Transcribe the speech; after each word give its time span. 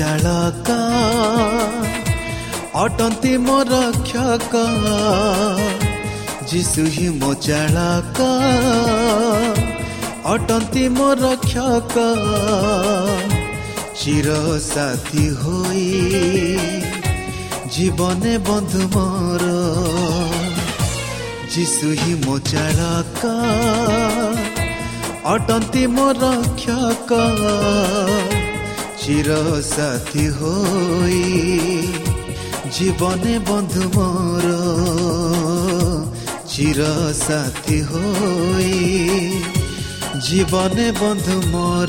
ଚାଳକ 0.00 0.68
ଅଟନ୍ତି 2.82 3.32
ମୋ 3.46 3.56
ରକ୍ଷକ 3.70 4.54
ଯିଶୁ 6.50 6.84
ହିଁ 6.94 7.08
ମୋ 7.16 7.30
ଚାଳକ 7.46 8.28
ଅଟନ୍ତି 10.34 10.84
ମୋ 10.96 11.08
ରକ୍ଷକ 11.22 11.96
ଚିର 14.00 14.38
ସାଥୀ 14.68 15.26
ହୋଇ 15.40 15.84
ଜୀବନେ 17.74 18.34
ବନ୍ଧୁ 18.48 18.82
ମୋର 18.94 19.44
ଯିଶୁ 21.52 21.88
ହିଁ 22.00 22.14
ମୋ 22.24 22.38
ଚାଳକ 22.50 23.22
ଅଟନ୍ତି 25.34 25.84
ମୋ 25.96 26.06
ରକ୍ଷକ 26.22 27.10
চির 29.10 29.30
সাথী 29.76 30.28
হই। 30.28 31.22
জীবনে 32.72 33.38
বন্ধু 33.48 33.82
মোর 33.94 34.44
চির 36.48 36.84
সাথী 37.26 37.82
হই। 37.82 38.72
জীবনে 40.22 40.92
বন্ধু 41.00 41.42
মোর। 41.46 41.88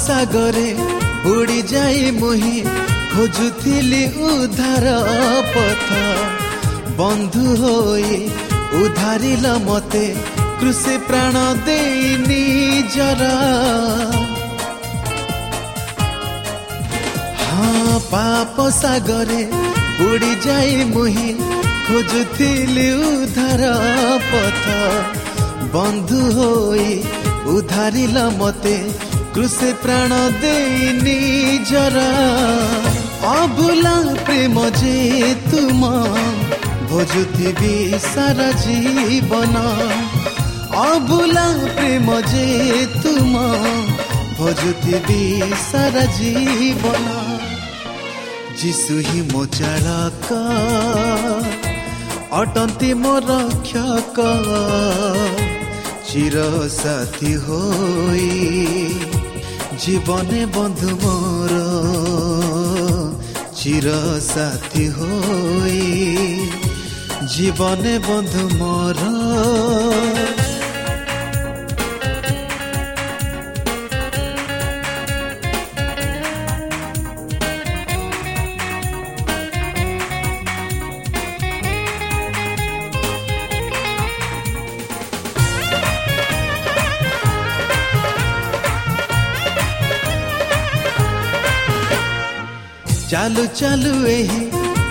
ସାଗରେ 0.00 0.68
ବୁଡ଼ି 1.24 1.60
ଯାଇ 1.72 2.10
ମୁହିଁ 2.20 2.58
ଖୋଜୁଥିଲି 3.12 4.02
ଉଦ୍ଧାର 4.28 4.86
ପଥ। 5.54 5.88
ବନ୍ଧୁ 6.98 7.44
ହୋଇ 7.62 8.16
ଉଦ୍ଧାରିଲ 8.80 9.46
ମତେ 9.66 10.04
କୃଷି 10.60 10.94
ପ୍ରାଣ 11.08 11.36
ଦେଇ 11.66 12.10
ନିଜର। 12.26 13.22
ହଁ 17.46 17.98
ପାପ 18.12 18.56
ସାଗରେ 18.80 19.42
ବୁଡ଼ି 19.98 20.32
ଯାଇ 20.46 20.76
ମୁହିଁ 20.94 21.30
ଖୋଜୁଥିଲି 21.86 22.88
ଉଦ୍ଧାର 23.08 23.62
ପଥ। 24.30 24.64
ବନ୍ଧୁ 25.74 26.20
ହୋଇ 26.36 26.90
ଉଦ୍ଧାରିଲ 27.52 28.16
ମତେ 28.40 28.76
କୃଷି 29.35 29.71
ପ୍ରାଣ 29.81 30.15
ଦେଇ 30.41 30.87
ନିଜର 30.99 31.97
ଅଭୁଲା 33.31 33.95
ପ୍ରେମ 34.25 34.63
ଯେ 34.79 34.95
ତୁମ 35.45 35.91
ଭୋଜୁଥିବି 36.89 37.73
ସାରା 38.03 38.49
ଜୀବନ 38.63 39.55
ଅଭୁଲା 40.83 41.45
ପ୍ରେମ 41.75 42.17
ଯେ 42.31 42.47
ତୁମ 43.03 43.43
ଭୋଜୁଥିବି 44.39 45.21
ସାରା 45.63 46.05
ଜୀବନ 46.17 47.07
ଯିଶୁ 48.59 48.95
ହିଁ 49.07 49.21
ମୋ 49.31 49.41
ଚାଳକ 49.55 50.29
ଅଟନ୍ତି 52.39 52.91
ମୋ 53.01 53.13
ରକ୍ଷକ 53.25 54.17
চির 56.09 56.35
সাথী 56.73 57.33
হই 57.45 58.25
জীবনে 59.81 60.41
বন্ধু 60.55 60.91
মোর 61.01 61.51
চির 63.57 63.87
সাথী 64.27 64.85
হই 64.95 65.81
জীবনে 67.27 67.93
বন্ধু 68.07 68.43
মোর 68.59 68.97
ଚାଲୁ 93.12 93.42
ଚାଲୁ 93.56 93.90
ଏହି 94.10 94.42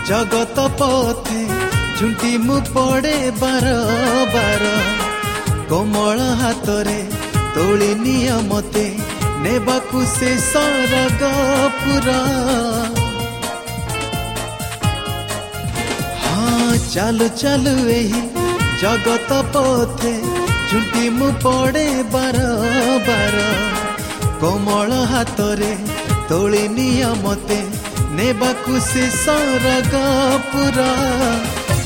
ଜଗତ 0.07 0.63
ପଥେ 0.79 1.39
ଝୁଣ୍ଟି 1.99 2.33
ମୁଁ 2.43 2.57
ପଡ଼େ 2.75 3.13
ବାର 3.39 3.71
ବାର। 4.33 4.73
କୋମଳ 5.71 6.27
ହାତରେ 6.41 6.99
ତୋଳି 7.55 7.89
ନିଅ 8.03 8.35
ମତେ 8.51 8.85
ନେବାକୁ 9.45 10.03
ସେ 10.13 10.29
ସରଗ 10.51 11.31
ପୁରା। 11.79 12.19
ହଁ 16.27 16.71
ଚାଲୁ 16.93 17.33
ଚାଲୁ 17.41 17.75
ଏହି 17.97 18.23
ଜଗତ 18.83 19.43
ପଥେ 19.57 20.15
ଝୁଣ୍ଟି 20.69 21.05
ମୁଁ 21.19 21.33
ପଡ଼େ 21.43 21.87
ବାର 22.13 22.37
ବାର। 23.09 23.37
କୋମଳ 24.41 25.05
ହାତରେ 25.13 25.75
ତୋଳି 26.29 26.67
ନିଅ 26.77 27.15
ମତେ 27.23 27.63
ନେବାକୁ 28.21 28.73
ସେ 28.85 29.03
ସରଗ 29.17 29.99
ପୁରା 30.49 30.89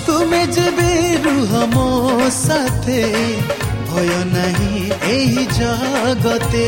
ତୁମେ 0.06 0.40
ଯେବେ 0.56 0.88
ରୁହ 1.26 1.52
ମୋ 1.74 1.86
ସାଥେ 2.38 3.04
ଭୟ 3.90 4.10
ନାହିଁ 4.32 4.82
ଏହି 5.12 5.46
ଜଗତେ 5.60 6.66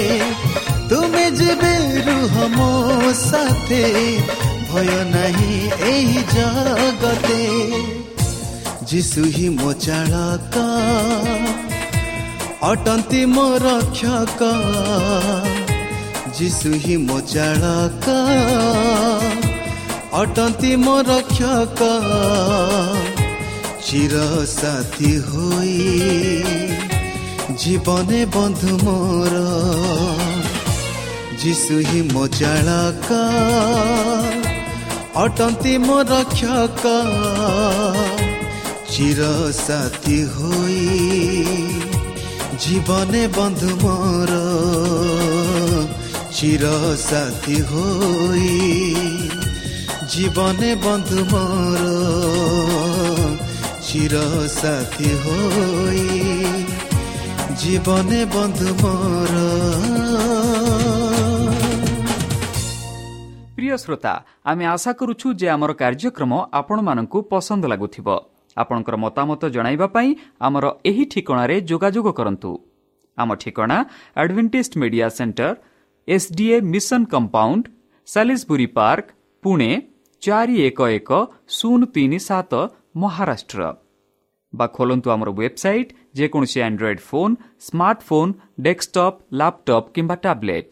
ତୁମେ 0.92 1.26
ଯେବେ 1.40 1.74
ରୁହ 2.08 2.38
ମୋ 2.56 2.70
ସାଥେ 3.24 3.82
ଭୟ 4.72 4.94
ନାହିଁ 5.12 5.60
ଏହି 5.92 6.24
ଜଗତେ 6.36 7.44
ଯିଶୁ 8.90 9.22
ହିଁ 9.36 9.50
ମୋ 9.60 9.70
ଚାଳକ 9.86 10.56
ଅଟନ୍ତି 12.72 13.22
ମୋ 13.36 13.48
ରକ୍ଷକ 13.68 14.42
ଯୀଶୁ 16.40 16.72
ହିଁ 16.84 16.96
ମୋ 17.04 17.18
ଚାଳକ 17.34 18.06
ଅଟନ୍ତି 20.21 20.73
ମୋ 20.85 20.97
ରକ୍ଷକ 21.09 21.81
ଚିର 23.87 24.15
ସାଥୀ 24.51 25.13
ହୋଇ 25.29 25.77
ଜୀବନେ 27.61 28.21
ବନ୍ଧୁ 28.35 28.73
ମୋର 28.85 29.35
ଯୀଶୁ 31.41 31.77
ହିଁ 31.89 32.01
ମୋ 32.13 32.25
ଚାଳକ 32.39 33.09
ଅଟନ୍ତି 35.23 35.75
ମୋ 35.87 35.97
ରକ୍ଷକ 36.11 36.85
চির 38.93 39.21
সাথী 39.59 40.19
হই 40.33 40.81
জীবনে 42.63 43.23
বন্ধু 43.37 43.71
মোর 43.83 44.31
চির 46.37 46.65
সাথী 47.09 47.59
হই 47.69 48.49
জীবনে 50.10 50.76
বন্ধু 50.76 51.26
মোর। 51.32 51.78
চির 53.82 54.48
সাথী 54.48 55.06
হই। 55.06 56.10
জীবনে 57.58 58.26
বন্ধু 58.26 58.74
মোর। 58.74 59.28
প্রিয় 63.56 63.78
শ্রোতা, 63.78 64.26
আমি 64.44 64.66
আশা 64.66 64.94
করুছু 64.94 65.34
যে 65.34 65.50
আমার 65.50 65.74
কার্যক্রম 65.74 66.46
আপনার 66.52 67.22
পসন্দ 67.30 67.66
লাগুব 67.66 68.18
আপনার 68.56 68.98
মতামত 68.98 69.46
জনাইবা 69.46 69.88
পাই 69.88 70.16
আমার 70.40 70.64
এই 70.84 71.06
ঠিকার 71.06 71.66
যোগাযোগ 71.66 72.12
করতু 72.12 72.58
আমার 73.16 73.38
ঠিকনা 73.38 73.90
advantage 74.16 74.72
Media 74.78 75.10
Center 75.10 75.56
SDA 76.08 76.62
Mission 76.62 77.06
Compound 77.06 77.68
Salisbury 78.06 78.68
Park 78.68 79.06
Pune 79.42 79.82
ଚାରି 80.22 80.56
ଏକ 80.68 80.80
ଏକ 80.98 81.12
ଶୂନ 81.58 81.82
ତିନି 81.96 82.20
ସାତ 82.28 82.54
ମହାରାଷ୍ଟ୍ର। 83.02 83.62
ବା 84.54 84.66
ଖୋଲନ୍ତୁ 84.76 85.08
ଆମର 85.16 85.30
ୱେବସାଇଟ୍ 85.40 85.90
ଯେକୌଣସି 86.18 86.60
Android 86.68 87.02
phone 87.10 87.34
smartphone 87.68 88.32
desktop 88.66 89.18
laptop 89.40 89.92
କିମ୍ବା 89.96 90.16
ଟ୍ୟାବ୍ଲେଟ୍ 90.24 90.72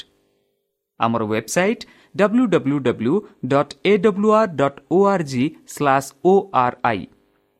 ଆମର 0.99 1.21
website 1.33 1.83
W 2.15 2.45
W 2.53 2.77
W 2.87 3.15
dot 3.51 3.73
A 3.91 3.93
W 4.05 4.29
R 4.39 4.55
dot 4.61 4.79
O 4.95 4.99
R 5.13 5.25
G 5.31 5.43
slash 5.73 6.09
O 6.31 6.33
R 6.63 6.77
I 6.91 7.01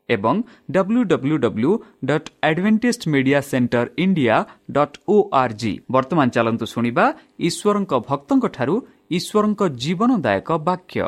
ଏବଂ 0.10 0.36
W 0.76 1.04
W 1.12 1.38
W 1.46 1.72
dot 2.10 2.28
Adventist 2.50 3.04
Media 3.14 3.40
Center 3.50 3.86
India 4.04 4.36
dot 4.78 4.98
O 5.08 5.18
R 5.42 5.56
G 5.62 5.74
ବର୍ତ୍ତମାନ 5.94 6.28
ଚାଲନ୍ତୁ 6.36 6.66
ଶୁଣିବା 6.74 7.06
ଈଶ୍ୱରଙ୍କ 7.48 7.94
ଭକ୍ତଙ୍କଠାରୁ 8.10 8.76
ଈଶ୍ୱରଙ୍କ 9.18 9.62
ଜୀବନଦାୟକ 9.84 10.50
ବାକ୍ୟ। 10.70 11.08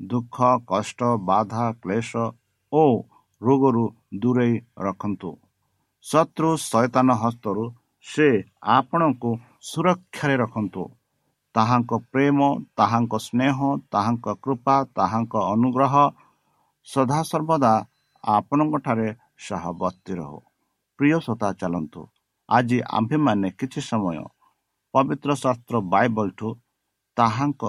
ଦୁଃଖ 0.00 0.48
କଷ୍ଟ 0.66 1.00
ବାଧା 1.28 1.64
କ୍ଲେଶ 1.82 2.24
ଓ 2.72 2.84
ରୋଗରୁ 3.42 3.84
ଦୂରେଇ 4.22 4.54
ରଖନ୍ତୁ। 4.78 5.30
ଶତ୍ରୁ 6.04 6.50
ଶୈତାନ 6.62 7.08
ହସ୍ତରୁ 7.22 7.64
ସେ 8.06 8.28
ଆପଣଙ୍କୁ 8.76 9.30
ସୁରକ୍ଷାରେ 9.62 10.36
ରଖନ୍ତୁ। 10.36 10.84
ତାହାଙ୍କ 11.54 11.92
ପ୍ରେମ 12.12 12.38
ତାହାଙ୍କ 12.76 13.14
ସ୍ନେହ 13.18 13.56
ତାହାଙ୍କ 13.92 14.26
କୃପା 14.42 14.76
ତାହାଙ୍କ 14.96 15.34
ଅନୁଗ୍ରହ 15.52 15.94
ସଦାସର୍ବଦା 16.88 17.72
ଆପଣଙ୍କଠାରେ 18.24 19.08
ସହବର୍ତ୍ତୀ 19.38 20.12
ରହୁ। 20.20 20.38
ପ୍ରିୟ 20.98 21.18
ଶ୍ରୋତା 21.24 21.48
ଚାଲନ୍ତୁ। 21.60 22.00
ଆଜି 22.48 22.78
ଆମ୍ଭେମାନେ 22.98 23.48
କିଛି 23.50 23.80
ସମୟ 23.80 24.18
ପବିତ୍ର 24.94 25.30
ଶାସ୍ତ୍ର 25.42 25.76
ବାଇବଲଠୁ 25.94 26.48
ତାହାଙ୍କ 27.16 27.62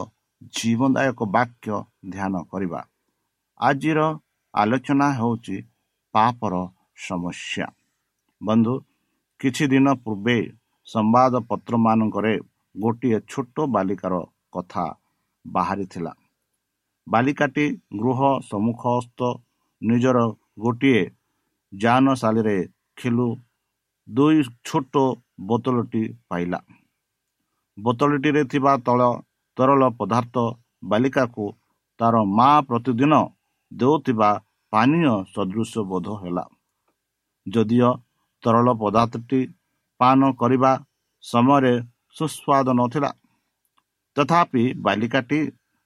ଜୀବନଦାୟକ 0.56 1.20
ବାକ୍ୟ 1.36 1.70
ଧ୍ୟାନ 2.04 2.34
କରିବା। 2.52 2.82
ଆଜିର 3.60 4.00
ଆଲୋଚନା 4.54 5.08
ହେଉଛି 5.12 5.58
ପାପର 6.14 6.54
ସମସ୍ୟା। 7.08 7.68
ବନ୍ଧୁ 8.42 8.74
କିଛି 9.40 9.66
ଦିନ 9.68 9.88
ପୂର୍ବେ 9.94 10.38
ସମ୍ବାଦପତ୍ରମାନଙ୍କରେ 10.88 12.34
ଗୋଟିଏ 12.76 13.20
ଛୋଟ 13.32 13.56
ବାଲିକାର 13.68 14.14
କଥା 14.54 14.86
ବାହାରିଥିଲା। 15.46 16.14
ବାଲିକାଟି 17.08 17.66
ଗୃହ 18.00 18.20
ସମ୍ମୁଖସ୍ଥ 18.50 19.20
ନିଜର 19.82 20.18
ଗୋଟିଏ 20.60 21.02
ଯାନଶାଳୀରେ 21.74 22.58
ଖେଳୁ 22.98 23.28
ଦୁଇ 24.08 24.38
ଛୋଟ 24.66 24.94
ବୋତଲଟି 25.42 26.04
ପାଇଲା। 26.30 26.60
ବୋତଲଟିରେ 27.78 28.44
ଥିବା 28.44 28.74
ତଳ 28.78 29.02
ତରଳ 29.58 29.82
ପଦାର୍ଥ 29.90 30.36
ବାଲିକାକୁ 30.84 31.46
ତାର 32.00 32.16
ମା 32.38 32.50
ପ୍ରତିଦିନ 32.68 33.14
ଦେଉଥିବା 33.72 34.30
ପାନୀୟ 34.74 35.14
ସଦୃଶ 35.34 35.74
ବୋଧ 35.90 36.08
ହେଲା। 36.22 36.46
ଯଦିଓ 37.46 37.90
ତରଳ 38.44 38.68
ପଦାର୍ଥଟି 38.82 39.40
ପାନ 40.00 40.20
କରିବା 40.42 40.72
ସମୟରେ 41.24 41.74
ସୁସ୍ୱାଦ 42.18 42.68
ନଥିଲା 42.80 43.12
ତଥାପି 44.18 44.64
ବାଲିକାଟି 44.86 45.40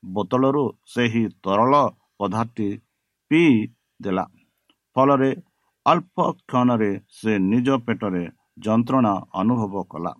ବୋତଲରୁ 0.03 0.63
ସେହି 0.93 1.23
ତରଳ 1.43 1.73
ପଦାର୍ଥଟି 2.19 2.69
ପିଇ 3.31 3.55
ଦେଲା। 3.99 4.25
ଫଳରେ 4.95 5.31
ଅଳ୍ପ 5.85 6.17
କ୍ଷଣରେ 6.49 6.91
ସେ 7.09 7.31
ନିଜ 7.51 7.77
ପେଟରେ 7.85 8.23
ଯନ୍ତ୍ରଣା 8.59 9.13
ଅନୁଭବ 9.33 9.83
କଲା। 9.91 10.13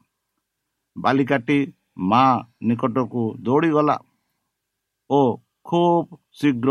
ବାଲିକାଟି 0.96 1.60
ମା 2.10 2.24
ନିକଟକୁ 2.64 3.24
ଦୌଡ଼ିଗଲା 3.46 3.98
ଓ 5.10 5.22
ଖୁବ୍ 5.66 6.08
ଶୀଘ୍ର 6.40 6.70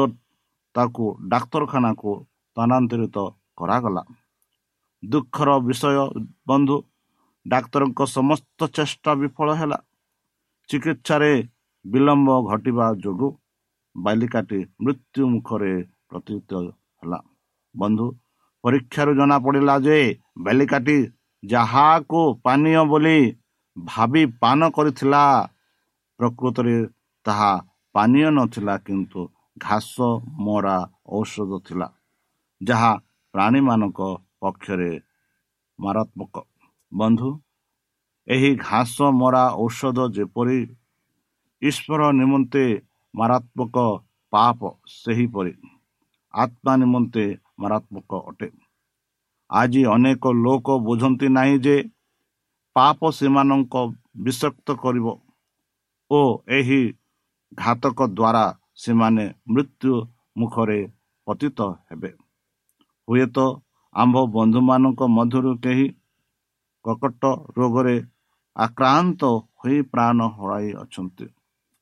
ତାକୁ 0.75 1.07
ଡାକ୍ତରଖାନାକୁ 1.33 2.11
ସ୍ଥାନାନ୍ତରିତ 2.53 3.17
କରାଗଲା। 3.59 4.03
ଦୁଃଖର 5.03 5.51
ବିଷୟ 5.67 5.97
ବନ୍ଧୁ 6.47 6.77
ଡାକ୍ତରଙ୍କ 7.47 8.01
ସମସ୍ତ 8.17 8.61
ଚେଷ୍ଟା 8.77 9.13
ବିଫଳ 9.15 9.49
ହେଲା। 9.61 9.79
ଚିକିତ୍ସାରେ 10.69 11.33
ବିଳମ୍ବ 11.85 12.29
ଘଟିବା 12.51 12.87
ଯୋଗୁଁ 13.05 13.31
ବାଲିକାଟି 13.95 14.61
ମୃତ୍ୟୁ 14.85 15.23
ମୁଖରେ 15.33 15.73
ପ୍ରତୀତ 16.09 16.51
ହେଲା। 16.99 17.19
ବନ୍ଧୁ 17.75 18.07
ପରୀକ୍ଷାରୁ 18.65 19.13
ଜଣାପଡ଼ିଲା 19.15 19.75
ଯେ 19.87 19.99
ବାଲିକାଟି 20.39 20.97
ଯାହାକୁ 21.43 22.21
ପାନୀୟ 22.45 22.81
ବୋଲି 22.91 23.19
ଭାବି 23.77 24.23
ପାନ 24.43 24.61
କରିଥିଲା 24.77 25.23
ପ୍ରକୃତରେ 26.21 26.77
ତାହା 27.27 27.53
ପାନୀୟ 27.95 28.29
ନଥିଲା 28.37 28.75
କିନ୍ତୁ 28.87 29.21
ଘାସ 29.59 29.95
ମରା 30.47 30.77
ଔଷଧ 31.19 31.53
ଥିଲା 31.67 31.89
ଯାହା 32.61 32.93
ପ୍ରାଣୀମାନଙ୍କ 33.35 34.01
ପକ୍ଷରେ 34.41 34.93
ମାରାତ୍ମକ। 35.79 36.35
ବନ୍ଧୁ 36.93 37.31
ଏହି 38.29 38.51
ଘାସ 38.61 38.97
ମରା 39.21 39.45
ଔଷଧ 39.65 39.99
ଯେପରି 40.17 40.59
ଈଶ୍ୱର 41.63 42.01
ନିମନ୍ତେ 42.21 42.65
ମାରାତ୍ମକ 43.15 43.77
ପାପ 44.33 44.61
ସେହିପରି 44.95 45.53
ଆତ୍ମା 46.35 46.73
ନିମନ୍ତେ 46.83 47.25
ମାରାତ୍ମକ 47.61 48.11
ଅଟେ। 48.31 48.49
ଆଜି 49.51 49.83
ଅନେକ 49.95 50.25
ଲୋକ 50.45 50.67
ବୁଝନ୍ତି 50.87 51.29
ନାହିଁ 51.37 51.57
ଯେ 51.65 51.77
ପାପ 52.77 53.01
ସେମାନଙ୍କ 53.19 53.75
ବିଷକ୍ତ 54.25 54.69
କରିବ 54.83 55.07
ଓ 56.11 56.21
ଏହି 56.59 56.83
ଘାତକ 57.59 57.99
ଦ୍ୱାରା 58.09 58.45
ସେମାନେ 58.75 59.25
ମୃତ୍ୟୁ 59.49 59.95
ମୁଖରେ 60.37 60.81
ପତିତ 61.27 61.59
ହେବେ। 61.91 62.11
ହୁଏତ 63.09 63.39
ଆମ୍ଭ 63.95 64.17
ବନ୍ଧୁମାନଙ୍କ 64.35 65.01
ମଧ୍ୟରୁ 65.09 65.53
କେହି 65.59 65.87
କକଟ 66.85 67.23
ରୋଗରେ 67.59 67.97
ଆକ୍ରାନ୍ତ 68.57 69.23
ହୋଇ 69.59 69.77
ପ୍ରାଣ 69.83 70.19
ହରାଇ 70.37 70.71
ଅଛନ୍ତି। 70.75 71.27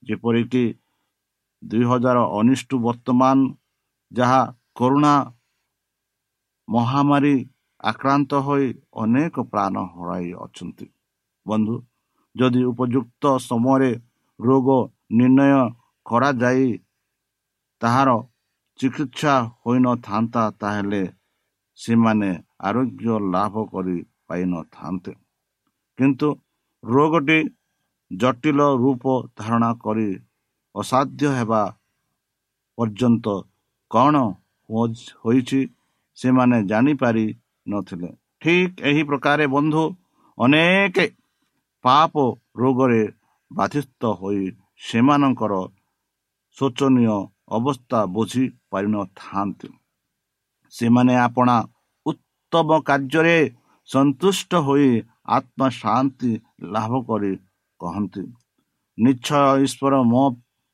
ଯେପରିକି 0.03 0.65
ଦୁଇ 1.63 1.85
ହଜାର 1.85 2.19
ଅନିଷ୍ଟ 2.39 2.71
ବର୍ତ୍ତମାନ 2.77 3.39
ଯାହା 4.13 4.43
କରୁଣା 4.75 5.15
ମହାମାରୀ 6.69 7.37
ଆକ୍ରାନ୍ତ 7.81 8.33
ହୋଇ 8.41 8.67
ଅନେକ 8.97 9.35
ପ୍ରାଣ 9.53 9.75
ହରାଇ 9.95 10.29
ଅଛନ୍ତି। 10.45 10.87
ବନ୍ଧୁ 11.47 11.75
ଯଦି 12.37 12.63
ଉପଯୁକ୍ତ 12.65 13.25
ସମୟରେ 13.39 13.93
ରୋଗ 14.41 14.69
ନିର୍ଣ୍ଣୟ 15.11 15.63
କରାଯାଇ 16.07 16.69
ତାହାର 17.83 18.11
ଚିକିତ୍ସା 18.81 19.35
ହୋଇନଥାନ୍ତା 19.63 20.43
ତାହେଲେ 20.61 21.03
ସେମାନେ 21.79 22.31
ଆରୋଗ୍ୟ 22.69 23.07
ଲାଭ 23.35 23.55
କରିପାରିନଥାନ୍ତେ 23.73 25.13
କିନ୍ତୁ 25.99 26.29
ରୋଗଟି 26.85 27.39
ଜଟିଳ 28.11 28.61
ରୂପ 28.83 29.05
ଧାରଣା 29.39 29.71
କରି 29.85 30.09
ଅସାଧ୍ୟ 30.75 31.23
ହେବା 31.37 31.63
ପର୍ଯ୍ୟନ୍ତ 32.79 33.27
କ'ଣ 33.91 34.15
ହୋଇଛି 35.25 35.61
ସେମାନେ 36.19 36.59
ଜାଣିପାରି 36.71 37.27
ନଥିଲେ। 37.67 38.11
ଠିକ୍ 38.41 38.77
ଏହି 38.89 39.03
ପ୍ରକାରେ 39.11 39.45
ବନ୍ଧୁ 39.55 39.83
ଅନେକ 40.39 40.97
ପାପ 41.85 42.15
ରୋଗରେ 42.61 43.03
ବାଧିତ 43.51 44.03
ହୋଇ 44.21 44.45
ସେମାନଙ୍କର 44.81 45.55
ଶୋଚନୀୟ 46.57 47.17
ଅବସ୍ଥା 47.57 47.99
ବୁଝି 48.15 48.45
ପାରିନଥାନ୍ତି। 48.71 49.69
ସେମାନେ 50.75 51.15
ଆପଣା 51.27 51.57
ଉତ୍ତମ 52.07 52.69
କାର୍ଯ୍ୟରେ 52.89 53.39
ସନ୍ତୁଷ୍ଟ 53.89 54.51
ହୋଇ 54.67 54.91
ଆତ୍ମା 55.37 55.67
ଶାନ୍ତି 55.81 56.31
ଲାଭ 56.73 56.93
କରି 57.09 57.33
କହନ୍ତି 57.81 58.23
ନିଶ୍ଚୟ 58.99 59.43
ଈଶ୍ୱର 59.65 59.95
ମୋ 60.13 60.25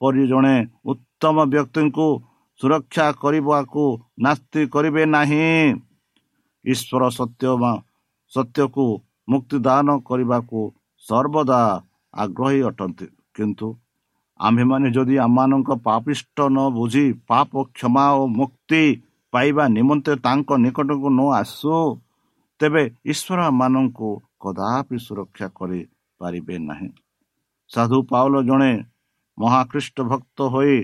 ପରି 0.00 0.24
ଜଣେ 0.32 0.56
ଉତ୍ତମ 0.92 1.36
ବ୍ୟକ୍ତିଙ୍କୁ 1.52 2.06
ସୁରକ୍ଷା 2.60 3.06
କରିବାକୁ 3.22 3.82
ନାସ୍ତି 4.18 4.60
କରିବେ 4.74 5.02
ନାହିଁ। 5.06 5.48
ଈଶ୍ୱର 6.64 7.02
ସତ୍ୟ 7.18 7.44
ସତ୍ୟକୁ 8.32 8.86
ମୁକ୍ତିଦାନ 9.28 9.88
କରିବାକୁ 10.08 10.60
ସର୍ବଦା 11.04 11.60
ଆଗ୍ରହୀ 12.14 12.60
ଅଟନ୍ତି। 12.70 13.06
କିନ୍ତୁ 13.36 13.68
ଆମ୍ଭେମାନେ 14.40 14.88
ଯଦି 14.96 15.16
ଆମମାନଙ୍କ 15.18 15.70
ପାପିଷ୍ଟ 15.86 16.36
ନ 16.46 16.58
ବୁଝି 16.76 17.04
ପାପ 17.30 17.52
କ୍ଷମା 17.76 18.06
ଓ 18.20 18.22
ମୁକ୍ତି 18.38 18.82
ପାଇବା 19.32 19.64
ନିମନ୍ତେ 19.76 20.12
ତାଙ୍କ 20.26 20.48
ନିକଟକୁ 20.64 21.08
ନ 21.10 21.20
ଆସୁ 21.40 21.76
ତେବେ 22.60 22.82
ଈଶ୍ୱର 23.12 23.40
ମାନଙ୍କୁ 23.60 24.10
କଦାପି 24.42 24.96
ସୁରକ୍ଷା 25.06 25.46
କରିପାରିବେ 25.58 26.56
ନାହିଁ। 26.68 26.90
ସାଧୁ 27.70 27.98
ପାଉଲ 28.10 28.34
ଜଣେ 28.48 28.72
ମହାଖ୍ରୀଷ୍ଟ 29.38 29.96
ଭକ୍ତ 30.10 30.38
ହୋଇ 30.54 30.76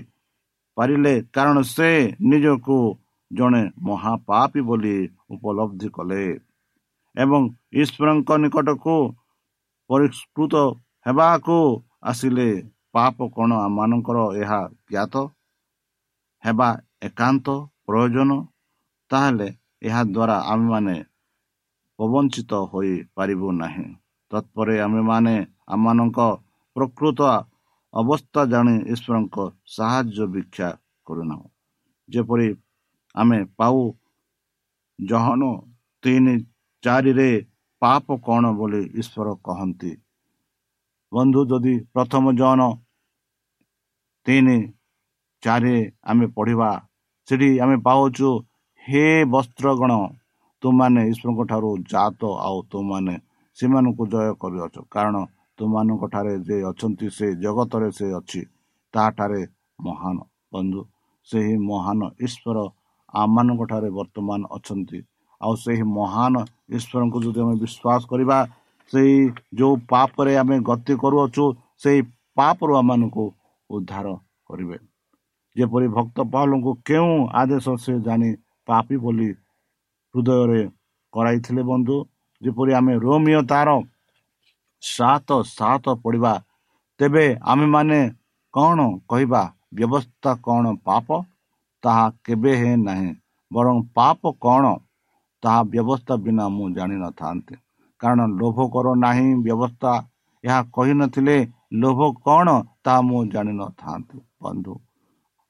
ପାରିଲେ 0.77 1.13
କାରଣ 1.35 1.57
ସେ 1.75 1.89
ନିଜକୁ 2.29 2.77
ଜଣେ 3.31 3.63
ମହାପାପୀ 3.87 4.61
ବୋଲି 4.67 4.97
ଉପଲବ୍ଧି 5.33 5.89
କଲେ 5.95 6.23
ଏବଂ 7.15 7.41
ଈଶ୍ୱରଙ୍କ 7.81 8.29
ନିକଟକୁ 8.43 8.95
ପରିଷ୍କୃତ 9.89 10.53
ହେବାକୁ 11.05 11.57
ଆସିଲେ। 12.03 12.49
ପାପ 12.93 13.17
କ'ଣ 13.35 13.51
ଆମମାନଙ୍କର 13.65 14.17
ଏହା 14.41 14.59
ଜ୍ଞାତ? 14.89 15.15
ହେବା 16.43 16.69
ଏକାନ୍ତ 17.01 17.47
ପ୍ରୟୋଜନ? 17.87 18.31
ତାହେଲେ 19.11 19.47
ଏହା 19.81 20.01
ଦ୍ୱାରା 20.03 20.37
ଆମେମାନେ 20.51 20.95
ପ୍ରବଞ୍ଚିତ 21.99 22.51
ହୋଇପାରିବୁ 22.71 23.47
ନାହିଁ। 23.53 23.87
ତତ୍ପରେ 24.31 24.75
ଆମେମାନେ 24.79 25.35
ଆମମାନଙ୍କ 25.67 26.19
ପ୍ରକୃତ 26.75 27.19
ଅବସ୍ଥା 27.93 28.41
ଜାଣି 28.45 28.75
ଈଶ୍ୱରଙ୍କ 28.93 29.37
ସାହାଯ୍ୟ 29.67 30.25
ଭିକ୍ଷା 30.33 30.69
କରୁନାହୁଁ। 31.07 31.47
ଯେପରି 32.09 32.47
ଆମେ 33.15 33.39
ପାଉ 33.57 33.77
ଜହନ 34.99 35.41
ତିନି 36.03 36.35
ଚାରିରେ 36.83 37.29
ପାପ 37.81 38.05
କ'ଣ 38.25 38.43
ବୋଲି 38.57 38.81
ଈଶ୍ୱର 39.01 39.27
କହନ୍ତି? 39.45 39.91
ବନ୍ଧୁ 41.11 41.41
ଯଦି 41.45 41.73
ପ୍ରଥମ 41.93 42.23
ଜହନ 42.33 42.61
ତିନି 44.25 44.57
ଚାରି 45.43 45.75
ଆମେ 46.09 46.25
ପଢ଼ିବା। 46.35 46.69
ସେଠି 47.27 47.49
ଆମେ 47.63 47.75
ପାଉଛୁ 47.87 48.29
ହେ 48.85 49.05
ବସ୍ତ୍ରଗଣ 49.33 49.91
ତୁମାନେ 50.63 51.01
ଈଶ୍ୱରଙ୍କ 51.11 51.41
ଠାରୁ 51.51 51.69
ଜାତ 51.91 52.21
ଆଉ 52.45 52.57
ତୁମାନେ 52.71 53.15
ସେମାନଙ୍କୁ 53.57 54.03
ଜୟ 54.13 54.29
କରିଅଛ। 54.41 54.75
କାରଣ 54.93 55.15
ତୁମାନଙ୍କ 55.59 56.03
ଠାରେ 56.13 56.33
ଯେ 56.47 56.57
ଅଛନ୍ତି 56.69 57.07
ସେ 57.17 57.27
ଜଗତରେ 57.43 57.89
ସେ 57.97 58.05
ଅଛି 58.19 58.41
ତାହାଠାରେ 58.93 59.41
ମହାନ 59.79 60.17
ବନ୍ଧୁ। 60.53 60.81
ସେହି 61.27 61.55
ମହାନ 61.69 61.99
ଈଶ୍ୱର 62.25 62.57
ଆମମାନଙ୍କ 63.13 63.61
ଠାରେ 63.71 63.89
ବର୍ତ୍ତମାନ 63.97 64.41
ଅଛନ୍ତି। 64.57 64.99
ଆଉ 65.41 65.53
ସେହି 65.63 65.83
ମହାନ 65.97 66.35
ଈଶ୍ୱରଙ୍କୁ 66.77 67.17
ଯଦି 67.25 67.39
ଆମେ 67.43 67.55
ବିଶ୍ୱାସ 67.63 68.01
କରିବା 68.11 68.37
ସେଇ 68.93 69.15
ଯେଉଁ 69.59 69.75
ପାପରେ 69.91 70.33
ଆମେ 70.41 70.55
ଗତି 70.69 70.93
କରୁଅଛୁ 71.03 71.45
ସେଇ 71.83 71.99
ପାପରୁ 72.37 72.73
ଆମମାନଙ୍କୁ 72.81 73.25
ଉଦ୍ଧାର 73.73 74.07
କରିବେ। 74.47 74.77
ଯେପରି 75.55 75.87
ଭକ୍ତ 75.95 76.17
ପାଲଙ୍କୁ 76.33 76.71
କେଉଁ 76.87 77.15
ଆଦେଶ 77.39 77.65
ସେ 77.83 77.93
ଜାଣି 78.07 78.29
ପାପି 78.67 78.95
ବୋଲି 79.03 79.29
ହୃଦୟରେ 80.15 80.61
କରାଇଥିଲେ 81.13 81.61
ବନ୍ଧୁ? 81.71 81.97
ଯେପରି 82.41 82.71
ଆମେ 82.79 82.93
ରୋମିଓ 83.03 83.41
ତାର 83.51 83.69
ସାତ 84.83 85.29
ସାତ 85.49 85.85
ପଡ଼ିବା 86.03 86.33
ତେବେ 86.99 87.25
ଆମେମାନେ 87.51 87.99
କ'ଣ 88.53 88.79
କହିବା? 89.09 89.43
ବ୍ୟବସ୍ଥା 89.77 90.31
କ'ଣ 90.45 90.65
ପାପ? 90.87 91.07
ତାହା 91.83 92.05
କେବେ 92.25 92.51
ହେ 92.61 92.71
ନାହିଁ 92.87 93.11
ବରଂ 93.51 93.77
ପାପ 93.95 94.21
କ'ଣ? 94.43 94.65
ତାହା 95.43 95.61
ବ୍ୟବସ୍ଥା 95.71 96.15
ବିନା 96.25 96.45
ମୁଁ 96.55 96.67
ଜାଣିନଥାନ୍ତି 96.77 97.55
କାରଣ 98.01 98.21
ଲୋଭ 98.39 98.57
କର 98.73 98.87
ନାହିଁ 98.99 99.29
ବ୍ୟବସ୍ଥା 99.45 99.91
ଏହା 100.43 100.59
କହିନଥିଲେ 100.75 101.37
ଲୋଭ 101.81 101.99
କ'ଣ 102.25 102.47
ତାହା 102.85 102.99
ମୁଁ 103.07 103.21
ଜାଣିନଥାନ୍ତି 103.33 104.17
ବନ୍ଧୁ। 104.43 104.73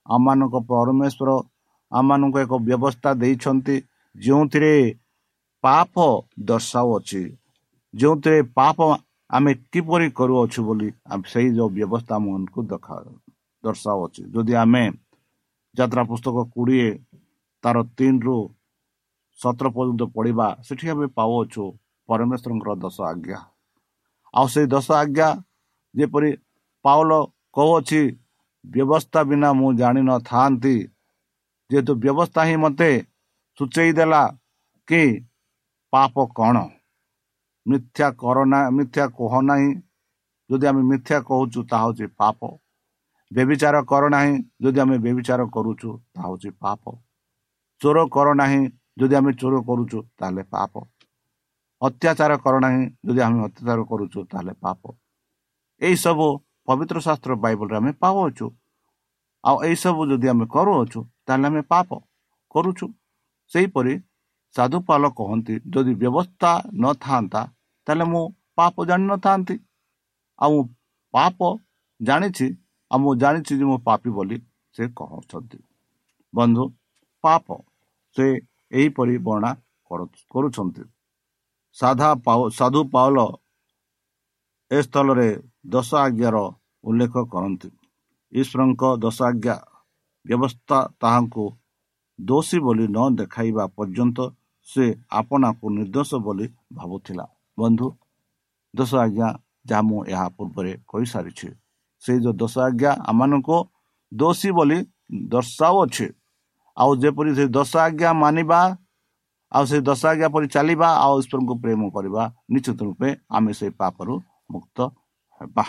ଆମମାନଙ୍କ 0.06 0.56
ପରମେଶ୍ୱର 0.72 1.30
ଆମମାନଙ୍କୁ 1.92 2.38
ଏକ 2.46 2.54
ବ୍ୟବସ୍ଥା 2.68 3.10
ଦେଇଛନ୍ତି। 3.22 3.76
ଯେଉଁଥିରେ 4.16 4.74
ପାପ 5.64 5.94
ଦର୍ଶାଉଅଛି 6.50 7.24
ଯେଉଁଥିରେ 7.94 8.40
ପାପ 8.58 8.78
ଆମେ 9.30 9.52
କିପରି 9.72 10.08
କରୁଅଛୁ 10.18 10.60
ବୋଲି 10.68 10.90
ସେଇ 11.32 11.48
ଯେଉଁ 11.58 11.70
ବ୍ୟବସ୍ଥା 11.78 12.14
ଆମମାନଙ୍କୁ 12.20 12.60
ଦେଖା 12.72 12.96
ଦର୍ଶାଉଅଛି 13.64 14.22
ଯଦି 14.34 14.54
ଆମେ 14.64 14.84
ଯାତ୍ରା 15.76 16.02
ପୁସ୍ତକ 16.10 16.36
କୋଡ଼ିଏ 16.54 16.90
ତାର 17.64 17.78
ତିନିରୁ 17.98 18.38
ସତର 19.40 19.68
ପର୍ଯ୍ୟନ୍ତ 19.76 20.04
ପଢ଼ିବା 20.16 20.48
ସେଠି 20.66 20.86
ଆମେ 20.94 21.08
ପାଉଅଛୁ 21.18 21.64
ପରମେଶ୍ୱରଙ୍କର 22.10 22.72
ଦଶ 22.84 22.98
ଆଜ୍ଞା। 23.12 23.40
ଆଉ 24.34 24.48
ସେଇ 24.54 24.68
ଦଶ 24.74 24.88
ଆଜ୍ଞା 25.02 25.28
ଯେପରି 25.96 26.30
ପାଉଲ 26.86 27.12
କହୁଅଛି 27.54 28.02
ବ୍ୟବସ୍ଥା 28.66 29.22
ବିନା 29.24 29.50
ମୁଁ 29.54 29.70
ଜାଣିନଥାନ୍ତି 29.74 30.76
ଯେହେତୁ 31.70 31.94
ବ୍ୟବସ୍ଥା 31.96 32.42
ହିଁ 32.44 32.56
ମୋତେ 32.56 32.92
ସୂଚେଇ 33.60 33.92
ଦେଲା 33.94 34.24
କି 34.88 35.02
ପାପ 35.94 36.16
କ'ଣ? 36.38 36.58
ମିଥ୍ୟା 37.66 38.08
କର 38.22 38.38
ନା 38.46 38.60
ମିଥ୍ୟା 38.70 39.06
କହ 39.18 39.34
ନାହିଁ। 39.42 39.70
ଯଦି 40.50 40.66
ଆମେ 40.68 40.82
ମିଥ୍ୟା 40.92 41.18
କହୁଛୁ 41.30 41.60
ତାହା 41.72 41.84
ହେଉଛି 41.84 42.06
ପାପ। 42.20 42.40
ବ୍ୟବିଚାର 43.32 43.76
କର 43.90 44.04
ନାହିଁ 44.10 44.34
ଯଦି 44.64 44.80
ଆମେ 44.84 44.98
ବ୍ୟବିଚାର 45.06 45.42
କରୁଛୁ 45.56 45.90
ତାହା 46.14 46.28
ହେଉଛି 46.28 46.50
ପାପ। 46.64 46.84
ଚୋର 47.82 47.98
କର 48.16 48.28
ନାହିଁ 48.34 48.62
ଯଦି 49.00 49.16
ଆମେ 49.20 49.32
ଚୋର 49.42 49.56
କରୁଛୁ 49.68 50.00
ତାହେଲେ 50.20 50.44
ପାପ। 50.54 50.74
ଅତ୍ୟାଚାର 51.82 52.32
କର 52.44 52.56
ନାହିଁ 52.66 52.82
ଯଦି 53.06 53.22
ଆମେ 53.28 53.40
ଅତ୍ୟାଚାର 53.48 53.80
କରୁଛୁ 53.92 54.20
ତାହେଲେ 54.32 54.54
ପାପ। 54.64 54.82
ଏହିସବୁ 55.82 56.28
ପବିତ୍ର 56.68 56.98
ଶାସ୍ତ୍ର 57.00 57.34
ବାଇବଲରେ 57.44 57.76
ଆମେ 57.80 57.92
ପାଉଅଛୁ 58.02 58.48
ଆଉ 59.44 59.58
ଏହିସବୁ 59.68 60.02
ଯଦି 60.12 60.28
ଆମେ 60.34 60.46
କରୁଅଛୁ 60.48 61.00
ତାହେଲେ 61.26 61.48
ଆମେ 61.50 61.62
ପାପ 61.74 61.90
କରୁଛୁ 62.56 62.86
ସେହିପରି 63.52 63.94
ସାଧୁପାଲ 64.56 65.04
କହନ୍ତି 65.20 65.56
ଯଦି 65.74 65.94
ବ୍ୟବସ୍ଥା 66.02 66.52
ନଥାନ୍ତା 66.84 67.42
ତାହେଲେ 67.88 68.06
ମୁଁ 68.12 68.24
ପାପ 68.58 68.76
ଜାଣିନଥାନ୍ତି 68.86 69.56
ଆଉ 70.40 70.50
ମୁଁ 70.54 70.64
ପାପ 71.14 71.40
ଜାଣିଛି 72.00 72.48
ଆଉ 72.92 73.00
ମୁଁ 73.00 73.14
ଜାଣିଛି 73.16 73.54
ଯେ 73.60 73.66
ମୁଁ 73.66 73.78
ପାପି 73.88 74.10
ବୋଲି 74.10 74.38
ସେ 74.76 74.84
କହୁଛନ୍ତି 74.98 75.60
ବନ୍ଧୁ 76.34 76.64
ପାପ 77.24 77.46
ସେ 78.18 78.26
ଏହିପରି 78.72 79.16
ବର୍ଣ୍ଣା 79.28 79.52
କରୁଛନ୍ତି 80.32 80.84
ସାଧା 81.78 82.10
ସାଧୁ 82.58 82.82
ପାଉଲ 82.94 83.18
ଏ 84.72 84.80
ସ୍ଥଳରେ 84.82 85.30
ଦଶ 85.66 85.90
ଆଜ୍ଞାର 85.98 86.38
ଉଲ୍ଲେଖ 86.84 87.16
କରନ୍ତି। 87.34 87.70
ଈଶ୍ୱରଙ୍କ 88.34 88.84
ଦଶ 89.04 89.18
ଆଜ୍ଞା 89.24 89.56
ବ୍ୟବସ୍ଥା 90.26 90.80
ତାହାଙ୍କୁ 91.02 91.46
ଦୋଷୀ 92.20 92.58
ବୋଲି 92.66 92.86
ନ 92.88 93.00
ଦେଖାଇବା 93.20 93.64
ପର୍ଯ୍ୟନ୍ତ 93.78 94.18
ସେ 94.68 94.86
ଆପଣାକୁ 95.20 95.66
ନିର୍ଦ୍ଦୋଷ 95.78 96.12
ବୋଲି 96.26 96.46
ଭାବୁଥିଲା। 96.74 97.26
ବନ୍ଧୁ 97.58 97.88
ଦଶ 98.74 98.92
ଆଜ୍ଞା 99.06 99.28
ଯାହା 99.70 99.82
ମୁଁ 99.88 100.00
ଏହା 100.14 100.28
ପୂର୍ବରେ 100.38 100.72
କହିସାରିଛି 100.88 101.48
ସେଇ 102.04 102.20
ଯେଉଁ 102.24 102.36
ଦଶ 102.42 102.56
ଆଜ୍ଞା 102.68 102.92
ଆମମାନଙ୍କୁ 103.10 103.58
ଦୋଷୀ 104.12 104.50
ବୋଲି 104.58 104.80
ଦର୍ଶାଉଅଛି 105.32 106.08
ଆଉ 106.78 106.92
ଯେପରି 107.02 107.32
ସେ 107.38 107.46
ଦଶ 107.58 107.72
ଆଜ୍ଞା 107.78 108.10
ମାନିବା 108.14 108.60
ଆଉ 109.52 109.64
ସେ 109.66 109.78
ଦଶ 109.90 110.02
ଆଜ୍ଞା 110.12 110.28
ପରି 110.36 110.48
ଚାଲିବା 110.56 110.90
ଆଉ 111.04 111.14
ଈଶ୍ୱରଙ୍କୁ 111.22 111.56
ପ୍ରେମ 111.64 111.82
କରିବା 111.96 112.24
ନିଶ୍ଚିତ 112.52 112.80
ରୂପେ 112.88 113.10
ଆମେ 113.36 113.52
ସେଇ 113.60 113.72
ପାପରୁ 113.80 114.14
ମୁକ୍ତ 114.54 114.78
ହେବା 115.44 115.66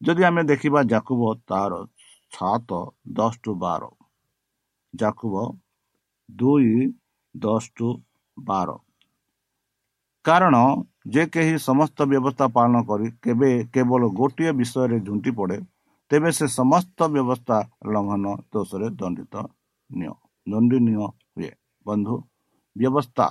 ଯଦି 0.00 0.22
ଆମେ 0.24 0.42
ଦେଖିବା 0.50 0.82
ଜାକୁବ 0.92 1.32
ତାର 1.52 1.80
ସାତ 2.32 2.80
ଦଶ 3.16 3.42
ଟୁ 3.42 3.54
ବାର 3.62 3.90
ଜାକୁବ 4.94 5.42
ଦୁଇ 6.28 6.76
ଦଶ 7.34 7.72
ଟୁ 7.76 7.88
ବାର 8.36 8.78
କାରଣ 10.24 10.56
ଯେ 11.14 11.24
କେହି 11.34 11.58
ସମସ୍ତ 11.64 12.06
ବ୍ୟବସ୍ଥା 12.12 12.46
ପାଳନ 12.56 12.82
କରି 12.84 13.10
କେବେ 13.26 13.50
କେବଳ 13.74 14.08
ଗୋଟିଏ 14.14 14.52
ବିଷୟରେ 14.52 14.98
ଝୁଣ୍ଟି 15.00 15.30
ପଡ଼େ 15.38 15.58
ତେବେ 16.10 16.30
ସେ 16.38 16.46
ସମସ୍ତ 16.52 17.08
ବ୍ୟବସ୍ଥା 17.08 17.58
ଲଙ୍ଘନ 17.94 18.34
ଦୋଷରେ 18.52 18.88
ଦଣ୍ଡିତ 19.00 19.44
ନିଅ 19.90 20.12
ଦଣ୍ଡନୀୟ 20.46 20.96
ହୁଏ 20.98 21.50
ବନ୍ଧୁ 21.86 22.16
ବ୍ୟବସ୍ଥା 22.76 23.26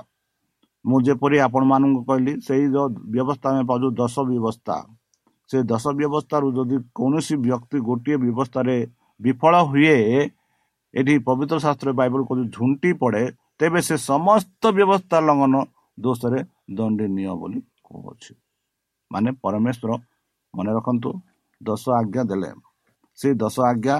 ମୁଁ 0.85 0.99
ଯେପରି 1.01 1.37
ଆପଣମାନଙ୍କୁ 1.39 2.01
କହିଲି 2.05 2.33
ସେଇ 2.41 2.65
ଯେଉଁ 2.73 2.87
ବ୍ୟବସ୍ଥା 3.13 3.47
ଆମେ 3.49 3.63
ପାଉଛୁ 3.69 3.87
ଦଶ 3.95 4.15
ବ୍ୟବସ୍ଥା। 4.29 4.75
ସେ 5.49 5.57
ଦଶ 5.65 5.93
ବ୍ୟବସ୍ଥାରୁ 5.93 6.47
ଯଦି 6.53 6.77
କୌଣସି 6.95 7.35
ବ୍ୟକ୍ତି 7.43 7.77
ଗୋଟିଏ 7.85 8.17
ବ୍ୟବସ୍ଥାରେ 8.17 8.75
ବିଫଳ 9.19 9.53
ହୁଏ 9.69 9.95
ଏଠି 10.93 11.15
ପବିତ୍ର 11.25 11.57
ଶାସ୍ତ୍ର 11.59 11.89
ବାଇବଲ 11.93 12.21
କହୁଛି 12.25 12.45
ଝୁଣ୍ଟି 12.55 12.91
ପଡ଼େ 13.01 13.23
ତେବେ 13.59 13.79
ସେ 13.87 13.95
ସମସ୍ତ 14.03 14.71
ବ୍ୟବସ୍ଥା 14.73 15.17
ଲଙ୍ଘନ 15.21 15.55
ଦୋଷରେ 15.97 16.39
ଦଣ୍ଡନୀୟ 16.75 17.33
ବୋଲି 17.37 17.59
କହୁଅଛି 17.85 18.31
ମାନେ 19.11 19.29
ପରମେଶ୍ୱର 19.43 19.91
ମନେ 20.53 20.71
ରଖନ୍ତୁ 20.73 21.09
ଦଶ 21.61 21.83
ଆଜ୍ଞା 21.95 22.23
ଦେଲେ। 22.25 22.49
ସେ 23.17 23.29
ଦଶ 23.35 23.55
ଆଜ୍ଞା 23.65 23.95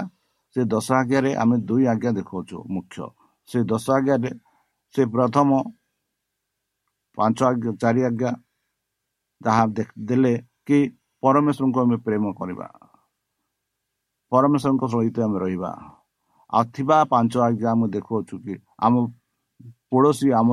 ସେ 0.56 0.60
ଦଶ 0.66 0.86
ଆଜ୍ଞାରେ 0.92 1.30
ଆମେ 1.36 1.56
ଦୁଇ 1.68 1.84
ଆଜ୍ଞା 1.86 2.10
ଦେଖାଉଛୁ 2.18 2.56
ମୁଖ୍ୟ। 2.68 3.08
ସେ 3.48 3.58
ଦଶ 3.64 3.84
ଆଜ୍ଞାରେ 3.90 4.30
ସେ 4.94 5.02
ପ୍ରଥମ 5.14 5.48
ପାଞ୍ଚ 7.18 7.38
ଆଜ୍ଞା 7.42 7.72
ଚାରି 7.82 8.02
ଆଜ୍ଞା 8.04 8.30
ତାହା 9.40 9.64
ଦେଲେ 10.08 10.34
କି 10.66 10.78
ପରମେଶ୍ୱରଙ୍କୁ 11.22 11.78
ଆମେ 11.84 11.96
ପ୍ରେମ 12.06 12.24
କରିବା। 12.38 12.66
ପରମେଶ୍ୱରଙ୍କ 14.32 14.84
ସହିତ 14.94 15.16
ଆମେ 15.26 15.38
ରହିବା। 15.44 15.72
ଆଉ 16.52 16.64
ଥିବା 16.74 16.96
ପାଞ୍ଚ 17.12 17.32
ଆଜ୍ଞା 17.46 17.68
ଆମେ 17.74 17.86
ଦେଖୁଅଛୁ 17.94 18.34
କି 18.44 18.54
ଆମ 18.84 18.94
ପଡ଼ୋଶୀ 19.92 20.28
ଆମ 20.40 20.48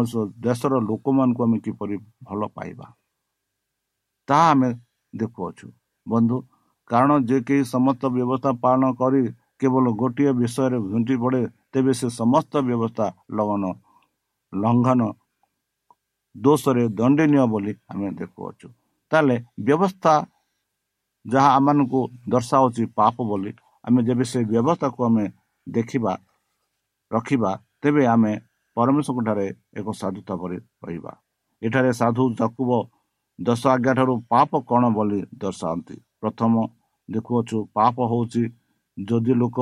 ଦେଶର 0.46 0.74
ଲୋକମାନଙ୍କୁ 0.90 1.42
ଆମେ 1.46 1.58
କିପରି 1.66 1.96
ଭଲ 2.28 2.42
ପାଇବା। 2.56 2.88
ତାହା 4.28 4.46
ଆମେ 4.54 4.70
ଦେଖୁଅଛୁ। 5.14 5.68
ବନ୍ଧୁ 6.08 6.38
କାରଣ 6.90 7.12
ଯେ 7.30 7.38
କେହି 7.48 7.64
ସମସ୍ତ 7.76 8.04
ବ୍ୟବସ୍ଥା 8.16 8.52
ପାଳନ 8.64 8.84
କରି 9.00 9.22
କେବଳ 9.60 9.86
ଗୋଟିଏ 10.02 10.32
ବିଷୟରେ 10.42 10.78
ଘୁଣ୍ଟି 10.92 11.16
ପଡ଼େ 11.24 11.42
ତେବେ 11.72 11.92
ସେ 12.00 12.08
ସମସ୍ତ 12.22 12.54
ବ୍ୟବସ୍ଥା 12.68 13.06
ଲଘନ 13.38 13.64
ଲଙ୍ଘନ 14.54 15.02
ଦୋଷରେ 16.36 16.84
ଦଣ୍ଡନୀୟ 16.98 17.46
ବୋଲି 17.52 17.74
ଆମେ 17.92 18.08
ଦେଖୁଅଛୁ। 18.20 18.68
ତାହେଲେ 19.12 19.36
ବ୍ୟବସ୍ଥା 19.68 20.14
ଯାହା 21.28 21.50
ଆମମାନଙ୍କୁ 21.58 22.02
ଦର୍ଶାଉଛି 22.34 22.84
ପାପ 23.00 23.16
ବୋଲି 23.30 23.52
ଆମେ 23.86 24.00
ଯେବେ 24.08 24.26
ସେ 24.32 24.40
ବ୍ୟବସ୍ଥାକୁ 24.52 25.00
ଆମେ 25.08 25.26
ଦେଖିବା 25.68 26.14
ରଖିବା 27.12 27.52
ତେବେ 27.82 28.04
ଆମେ 28.14 28.34
ପରମେଶ୍ୱରଙ୍କ 28.78 29.20
ଠାରେ 29.28 29.48
ଏକ 29.80 29.88
ସାଧୁତା 30.02 30.34
ପରି 30.42 30.58
ରହିବା। 30.84 31.14
ଏଠାରେ 31.62 31.92
ସାଧୁ 32.00 32.24
ଚକୁବ 32.40 32.72
ଦଶ 33.40 33.62
ଆଜ୍ଞା 33.74 33.94
ଠାରୁ 33.98 34.14
ପାପ 34.34 34.52
କ'ଣ 34.70 34.84
ବୋଲି 34.98 35.20
ଦର୍ଶାନ୍ତି? 35.44 35.96
ପ୍ରଥମ 36.22 36.54
ଦେଖୁଅଛୁ 37.10 37.58
ପାପ 37.78 37.96
ହେଉଛି 38.12 38.44
ଯଦି 38.98 39.34
ଲୋକ 39.42 39.58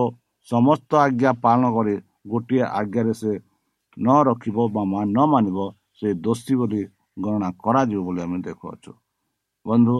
ସମସ୍ତ 0.47 0.91
ଆଜ୍ଞା 1.05 1.31
ପାଳନ 1.43 1.63
କରେ 1.75 1.95
ଗୋଟିଏ 2.31 2.63
ଆଜ୍ଞାରେ 2.79 3.13
ସେ 3.21 3.31
ନ 3.97 4.07
ରଖିବ 4.29 4.57
ବା 4.75 4.81
ନ 4.83 5.17
ମାନିବ 5.31 5.59
ସେ 5.99 6.07
ଦୋଷୀ 6.25 6.53
ବୋଲି 6.59 6.81
ଗଣନା 7.23 7.49
କରାଯିବ 7.63 7.99
ବୋଲି 8.07 8.19
ଆମେ 8.25 8.37
ଦେଖୁଅଛୁ। 8.47 8.91
ବନ୍ଧୁ 9.65 9.95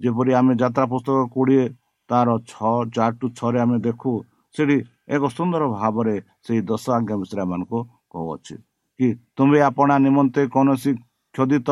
ଯେପରି 0.00 0.30
ଆମେ 0.38 0.52
ଯାତ୍ରା 0.62 0.84
ପୁସ୍ତକ 0.92 1.18
କୋଡ଼ିଏ 1.34 1.64
ତାର 2.10 2.28
ଛଅ 2.50 2.72
ଚାରି 2.94 3.14
ଟୁ 3.20 3.26
ଛଅରେ 3.38 3.58
ଆମେ 3.64 3.76
ଦେଖୁ 3.86 4.10
ସେଠି 4.54 4.76
ଏକ 5.14 5.22
ସୁନ୍ଦର 5.36 5.62
ଭାବରେ 5.74 6.14
ସେଇ 6.44 6.60
ଦଶ 6.70 6.84
ଆଜ୍ଞା 6.96 7.14
ବିଷୟରେ 7.20 7.40
ଆମମାନଙ୍କୁ 7.44 7.78
କହୁଅଛି 8.12 8.54
କି 9.00 9.08
ତୁମେ 9.36 9.58
ଆପଣା 9.68 9.94
ନିମନ୍ତେ 10.06 10.42
କୌଣସି 10.54 10.90
କ୍ଷୋଦିତ 11.34 11.68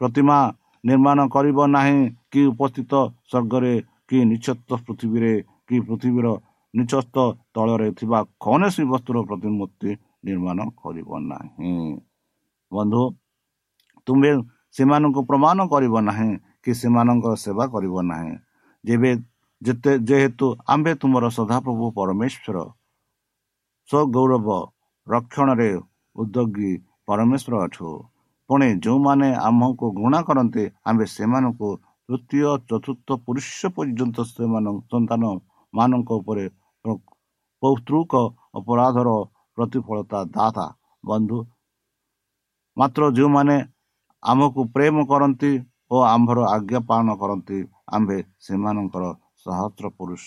ପ୍ରତିମା 0.00 0.38
ନିର୍ମାଣ 0.84 1.18
କରିବ 1.34 1.58
ନାହିଁ 1.68 1.98
କି 2.32 2.40
ଉପସ୍ଥିତ 2.52 2.92
ସ୍ୱର୍ଗରେ 3.30 3.74
କି 4.08 4.18
ନିଚତ୍ତ 4.30 4.70
ପୃଥିବୀରେ 4.86 5.32
କି 5.68 5.76
ପୃଥିବୀର 5.88 6.26
ନିଚସ୍ତ 6.74 7.16
ତଳରେ 7.54 7.88
ଥିବା 7.98 8.18
କୌଣସି 8.44 8.82
ବସ୍ତୁର 8.92 9.16
ପ୍ରତିମୂର୍ତ୍ତି 9.28 9.90
ନିର୍ମାଣ 10.26 10.58
କରିବ 10.80 11.08
ନାହିଁ। 11.30 11.74
ବନ୍ଧୁ 12.72 13.02
ତୁମେ 14.06 14.30
ସେମାନଙ୍କୁ 14.76 15.20
ପ୍ରମାଣ 15.30 15.58
କରିବ 15.72 15.94
ନାହିଁ 16.08 16.30
କି 16.64 16.70
ସେମାନଙ୍କର 16.80 17.34
ସେବା 17.44 17.64
କରିବ 17.74 17.96
ନାହିଁ। 18.10 18.34
ଯେବେ 18.84 19.10
ଯେତେ 19.62 19.92
ଯେହେତୁ 20.08 20.46
ଆମ୍ଭେ 20.72 20.92
ତୁମର 21.00 21.24
ସଦାପ୍ରଭୁ 21.38 21.86
ପରମେଶ୍ୱର 21.98 22.56
ସ୍ୱଗୌରବ 23.88 24.48
ରକ୍ଷଣରେ 25.06 25.70
ଉଦ୍ୟୋଗୀ 26.16 26.70
ପରମେଶ୍ୱର 27.08 27.54
ଅଛୁ। 27.66 27.88
ପୁଣି 28.50 28.68
ଯେଉଁମାନେ 28.84 29.28
ଆମକୁ 29.48 29.86
ଘୃଣା 29.98 30.20
କରନ୍ତି 30.28 30.64
ଆମ୍ଭେ 30.88 31.06
ସେମାନଙ୍କୁ 31.16 31.68
ତୃତୀୟ 32.08 32.48
ଚତୁର୍ଥ 32.70 33.08
ପୁରୁଷ 33.24 33.58
ପର୍ଯ୍ୟନ୍ତ 33.76 34.16
ସେମାନଙ୍କ 34.30 34.78
ସନ୍ତାନ 34.92 35.22
ମାନଙ୍କ 35.74 36.10
ଉପରେ 36.20 36.44
ପୌତୃକ 37.62 38.12
ଅପରାଧର 38.58 39.08
ପ୍ରତିଫଳତା 39.58 40.18
ଦାତା। 40.34 40.66
ବନ୍ଧୁ 41.04 41.38
ମାତ୍ର 42.76 43.02
ଯେଉଁମାନେ 43.16 43.56
ଆମକୁ 44.22 44.60
ପ୍ରେମ 44.74 44.96
କରନ୍ତି 45.10 45.50
ଓ 45.90 45.96
ଆମ୍ଭର 46.06 46.38
ଆଜ୍ଞା 46.48 46.80
ପାଳନ 46.90 47.08
କରନ୍ତି। 47.22 47.58
ଆମ୍ଭେ 47.96 48.18
ସେମାନଙ୍କର 48.46 49.04
ସହସ୍ର 49.44 49.86
ପୁରୁଷ 49.98 50.24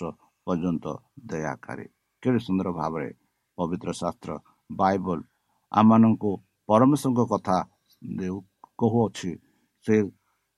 ପର୍ଯ୍ୟନ୍ତ 0.47 0.85
ଦୟାକାରୀ। 1.29 1.85
କେତେ 2.23 2.39
ସୁନ୍ଦର 2.47 2.67
ଭାବରେ 2.79 3.09
ପବିତ୍ର 3.57 3.89
ଶାସ୍ତ୍ର 4.01 4.31
ବାଇବଲ 4.69 5.19
ଆମମାନଙ୍କୁ 5.71 6.31
ପରମେଶ୍ୱରଙ୍କ 6.69 7.21
କଥା 7.33 7.57
କହୁଅଛି। 8.81 9.31
ସେ 9.85 9.95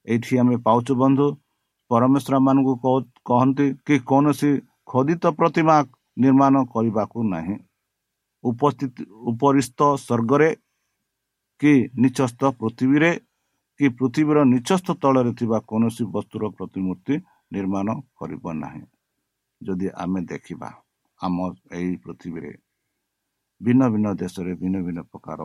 ଏଇଠି 0.08 0.34
ଆମେ 0.42 0.56
ପାଉଛୁ 0.68 0.94
ବନ୍ଧୁ। 1.02 1.28
ପରମେଶ୍ୱର 1.92 2.36
ମାନଙ୍କୁ 2.48 2.74
କହନ୍ତି 3.30 3.66
କି 3.88 3.96
କୌଣସି 4.12 4.52
ଖୋଦିତ 4.92 5.24
ପ୍ରତିମା 5.40 5.76
ନିର୍ମାଣ 6.18 6.56
କରିବାକୁ 6.74 7.20
ନାହିଁ। 7.34 7.56
ଉପସ୍ଥିତି 8.44 9.02
ଉପରିସ୍ଥ 9.32 9.80
ସ୍ୱର୍ଗରେ 10.06 10.50
କି 11.62 11.74
ନିଚସ୍ଥ 12.04 12.42
ପୃଥିବୀରେ 12.60 13.12
କି 13.80 13.86
ପୃଥିବୀର 14.00 14.40
ନିଚସ୍ଥ 14.54 14.88
ତଳରେ 15.04 15.32
ଥିବା 15.40 15.58
କୌଣସି 15.70 16.04
ବସ୍ତୁର 16.16 16.44
ପ୍ରତିମୂର୍ତ୍ତି 16.58 17.16
ନିର୍ମାଣ 17.56 17.88
କରିବ 18.20 18.46
ନାହିଁ। 18.64 18.84
ଯଦି 19.62 19.88
ଆମେ 20.04 20.20
ଦେଖିବା 20.32 20.70
ଆମ 21.20 21.38
ଏହି 21.78 21.94
ପୃଥିବୀରେ 22.06 22.52
ଭିନ୍ନ 23.62 23.82
ଭିନ୍ନ 23.94 24.08
ଦେଶରେ 24.22 24.52
ଭିନ୍ନ 24.62 24.78
ଭିନ୍ନ 24.86 25.00
ପ୍ରକାର 25.12 25.40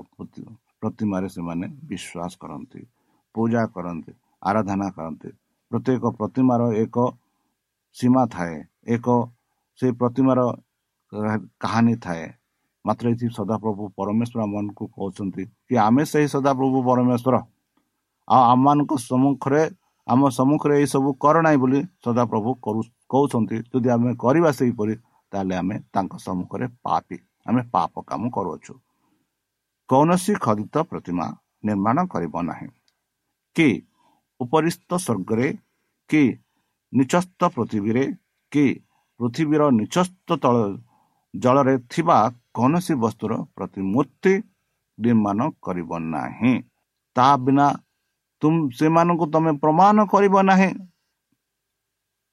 ପ୍ରତିମାରେ 0.81 1.29
ସେମାନେ 1.37 1.67
ବିଶ୍ୱାସ 1.91 2.33
କରନ୍ତି 2.43 2.81
ପୂଜା 3.35 3.63
କରନ୍ତି 3.75 4.13
ଆରାଧନା 4.43 4.87
କରନ୍ତି। 4.97 5.31
ପ୍ରତ୍ୟେକ 5.71 6.05
ପ୍ରତିମାର 6.19 6.63
ଏକ 6.85 6.97
ସୀମା 7.97 8.23
ଥାଏ 8.35 8.57
ଏକ 8.95 9.07
ସେ 9.79 9.87
ପ୍ରତିମାର 10.01 10.41
କାହାଣୀ 11.63 11.95
ଥାଏ। 12.05 12.25
ମାତ୍ର 12.85 13.05
ଏଠି 13.13 13.27
ସଦାପ୍ରଭୁ 13.39 13.83
ପରମେଶ୍ୱର 13.99 14.39
ଆମମାନଙ୍କୁ 14.47 14.85
କହୁଛନ୍ତି 14.97 15.43
କି 15.69 15.75
ଆମେ 15.87 16.03
ସେହି 16.13 16.29
ସଦାପ୍ରଭୁ 16.35 16.79
ପରମେଶ୍ୱର। 16.89 17.37
ଆଉ 18.31 18.43
ଆମମାନଙ୍କ 18.53 18.93
ସମ୍ମୁଖରେ 19.09 19.63
ଆମ 20.07 20.21
ସମ୍ମୁଖରେ 20.39 20.75
ଏହିସବୁ 20.81 21.11
କର 21.23 21.37
ନାହିଁ 21.47 21.59
ବୋଲି 21.63 21.81
ସଦାପ୍ରଭୁ 22.05 22.51
କହୁଛନ୍ତି। 23.13 23.57
ଯଦି 23.73 23.89
ଆମେ 23.97 24.11
କରିବା 24.25 24.51
ସେହିପରି 24.59 24.95
ତାହେଲେ 25.33 25.55
ଆମେ 25.63 25.77
ତାଙ୍କ 25.95 26.13
ସମ୍ମୁଖରେ 26.27 26.67
ପାପି 26.85 27.17
ଆମେ 27.49 27.61
ପାପ 27.75 27.93
କାମ 28.09 28.23
କରୁଅଛୁ। 28.37 28.73
କୌଣସି 29.89 30.33
ଖରିତ 30.45 30.75
ପ୍ରତିମା 30.91 31.27
ନିର୍ମାଣ 31.67 31.99
କରିବ 32.13 32.35
ନାହିଁ। 32.51 32.69
କି 33.57 33.69
ଉପରିସ୍ଥ 34.41 34.91
ସ୍ୱର୍ଗରେ 35.05 35.47
କି 36.11 36.23
ନିଚସ୍ତ 36.93 37.41
ପୃଥିବୀରେ 37.57 38.05
କି 38.53 38.65
ପୃଥିବୀର 39.21 39.63
ନିଚସ୍ତ 39.81 40.29
ତଳ 40.43 40.57
ଜଳରେ 41.35 41.75
ଥିବା 41.93 42.19
କୌଣସି 42.57 42.95
ବସ୍ତୁର 43.05 43.33
ପ୍ରତିମୂର୍ତ୍ତି 43.57 44.33
ନିର୍ମାଣ 44.99 45.39
କରିବ 45.65 45.91
ନାହିଁ। 46.15 46.55
ତା 47.17 47.29
ବିନା 47.45 47.67
ସେମାନଙ୍କୁ 48.75 49.27
ତମେ 49.27 49.53
ପ୍ରମାଣ 49.53 49.97
କରିବ 50.05 50.35
ନାହିଁ। 50.43 50.71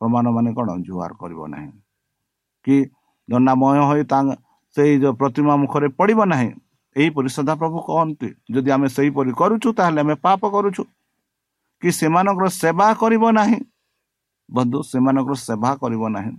ପ୍ରମାଣ 0.02 0.26
ମାନେ 0.30 0.50
କ'ଣ? 0.54 0.70
ଜୁହାର 0.82 1.12
କରିବ 1.14 1.42
ନାହିଁ। 1.48 1.70
କି 2.66 2.76
ଦଣ୍ଡାମୟ 3.30 3.80
ହୋଇ 3.90 4.04
ତା 4.04 4.18
ସେଇ 4.76 4.94
ଯେଉଁ 5.00 5.14
ପ୍ରତିମା 5.14 5.54
ମୁଖରେ 5.56 5.88
ପଡ଼ିବ 5.90 6.20
ନାହିଁ। 6.26 6.50
ଏହିପରି 6.96 7.30
ସଦାପ୍ରଭୁ 7.30 7.78
କହନ୍ତି 7.88 8.30
ଯଦି 8.52 8.70
ଆମେ 8.72 8.88
ସେହିପରି 8.88 9.32
କରୁଛୁ 9.32 9.70
ତାହେଲେ 9.74 10.00
ଆମେ 10.02 10.16
ପାପ 10.16 10.42
କରୁଛୁ। 10.50 10.84
କି 11.82 11.90
ସେମାନଙ୍କର 11.92 12.48
ସେବା 12.62 12.88
କରିବ 12.94 13.24
ନାହିଁ। 13.32 13.60
ବନ୍ଧୁ 14.50 14.80
ସେମାନଙ୍କର 14.84 15.36
ସେବା 15.48 15.72
କରିବ 15.82 16.04
ନାହିଁ। 16.10 16.34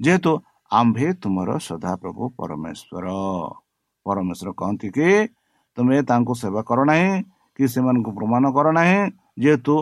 ଯେହେତୁ 0.00 0.32
ଆମ୍ଭେ 0.70 1.08
ତୁମର 1.14 1.50
ସଦାପ୍ରଭୁ 1.58 2.24
ପରମେଶ୍ୱର। 2.38 3.06
ପରମେଶ୍ୱର 4.06 4.50
କହନ୍ତି 4.52 4.88
କି 4.90 5.08
ତୁମେ 5.76 5.96
ତାଙ୍କୁ 6.02 6.34
ସେବା 6.34 6.60
କର 6.62 6.78
ନାହିଁ। 6.84 7.10
କି 7.56 7.64
ସେମାନଙ୍କୁ 7.72 8.10
ପ୍ରମାଣ 8.18 8.44
କର 8.56 8.66
ନାହିଁ 8.78 8.98
ଯେହେତୁ 9.42 9.74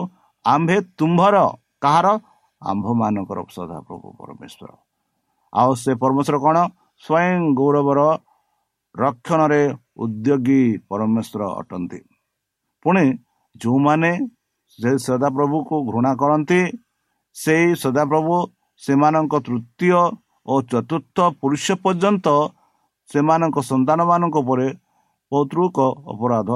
ଆମ୍ଭେ 0.45 0.77
ତୁମ୍ଭର 0.97 1.35
କାହାର? 1.83 2.07
ଆମ୍ଭମାନଙ୍କର 2.61 3.39
ସଦାପ୍ରଭୁ 3.57 4.07
ପରମେଶ୍ୱର। 4.19 4.69
ଆଉ 5.53 5.71
ସେ 5.83 5.91
ପରମେଶ୍ୱର 6.01 6.37
କ'ଣ? 6.45 6.57
ସ୍ୱୟଂ 7.03 7.41
ଗୌରବର 7.59 7.99
ରକ୍ଷଣରେ 8.95 9.63
ଉଦ୍ୟୋଗୀ 10.03 10.61
ପରମେଶ୍ୱର 10.89 11.41
ଅଟନ୍ତି। 11.59 11.99
ପୁଣି 12.85 13.05
ଯେଉଁମାନେ 13.55 14.11
ସେ 14.79 14.91
ସଦାପ୍ରଭୁକୁ 15.07 15.75
ଘୃଣା 15.89 16.11
କରନ୍ତି 16.21 16.61
ସେଇ 17.35 17.65
ସଦାପ୍ରଭୁ 17.83 18.35
ସେମାନଙ୍କ 18.81 19.33
ତୃତୀୟ 19.45 19.91
ଓ 20.45 20.55
ଚତୁର୍ଥ 20.71 21.17
ପୁରୁଷ 21.41 21.65
ପର୍ଯ୍ୟନ୍ତ 21.83 22.27
ସେମାନଙ୍କ 23.09 23.57
ସନ୍ତାନମାନଙ୍କ 23.71 24.35
ଉପରେ 24.43 24.67
ପୌତୃକ 25.31 25.77
ଅପରାଧ 26.13 26.49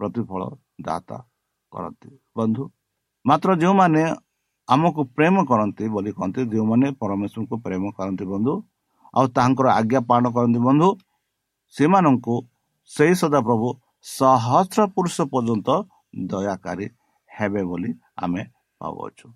ପ୍ରତିଫଳ 0.00 0.42
ଦାତା 0.86 1.18
କରନ୍ତି। 1.72 2.10
ବନ୍ଧୁ 2.36 2.64
ମାତ୍ର 3.24 3.50
ଯେଉଁମାନେ 3.62 4.02
ଆମକୁ 4.68 5.02
ପ୍ରେମ 5.16 5.36
କରନ୍ତି 5.50 5.84
ବୋଲି 5.94 6.10
କହନ୍ତି 6.18 6.40
ଯେଉଁମାନେ 6.52 6.86
ପରମେଶ୍ୱରଙ୍କୁ 7.00 7.56
ପ୍ରେମ 7.64 7.84
କରନ୍ତି 7.98 8.24
ବନ୍ଧୁ 8.32 8.54
ଆଉ 9.14 9.26
ତାହାଙ୍କର 9.36 9.66
ଆଜ୍ଞା 9.78 10.00
ପାଳନ 10.10 10.26
କରନ୍ତି 10.36 10.60
ବନ୍ଧୁ 10.68 10.88
ସେମାନଙ୍କୁ 11.74 12.34
ସେଇ 12.90 13.14
ସଦାପ୍ରଭୁ 13.20 13.68
ସହସ୍ର 14.06 14.80
ପୁରୁଷ 14.94 15.16
ପର୍ଯ୍ୟନ୍ତ 15.32 15.68
ଦୟାକାରୀ 16.30 16.86
ହେବେ 17.30 17.62
ବୋଲି 17.70 17.90
ଆମେ 18.24 18.42
ପାଉଅଛୁ 18.80 19.26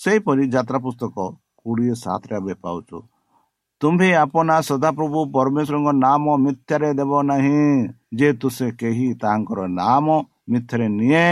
ସେହିପରି 0.00 0.42
ଯାତ୍ରା 0.54 0.78
ପୁସ୍ତକ 0.84 1.16
କୋଡ଼ିଏ 1.60 1.94
ସାତରେ 2.04 2.34
ଆମେ 2.40 2.54
ପାଉଛୁ। 2.64 2.96
ତୁମ୍ଭେ 3.82 4.08
ଆପଣା 4.14 4.56
ସଦାପ୍ରଭୁ 4.62 5.18
ପରମେଶ୍ୱରଙ୍କ 5.34 5.88
ନାମ 6.04 6.24
ମିଥ୍ୟାରେ 6.44 6.90
ଦେବ 6.98 7.12
ନାହିଁ। 7.22 7.62
ଯେହେତୁ 8.18 8.46
ସେ 8.56 8.66
କେହି 8.80 9.06
ତାଙ୍କର 9.22 9.60
ନାମ 9.80 10.06
ମିଥ୍ୟାରେ 10.52 10.86
ନିଏ 10.98 11.26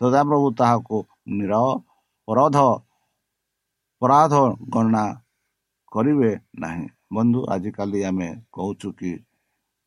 ସଦାପ୍ରଭୁ 0.00 0.46
ତାହାକୁ 0.60 0.98
ନିରପରାଧ 1.38 2.56
ଅପରାଧ 4.02 4.34
ଗଣନା 4.74 5.04
କରିବେ 5.92 6.30
ନାହିଁ। 6.62 6.86
ବନ୍ଧୁ 7.14 7.40
ଆଜିକାଲି 7.52 8.00
ଆମେ 8.04 8.28
କହୁଛୁ 8.52 8.88
କି 8.98 9.10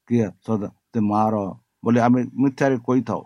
କିଏ 0.09 0.27
ସଦା 0.45 0.67
ମାର 1.11 1.35
ବୋଲି 1.83 1.99
ଆମେ 1.99 2.21
ମିଥ୍ୟାରେ 2.43 2.77
କହିଥାଉ। 2.87 3.21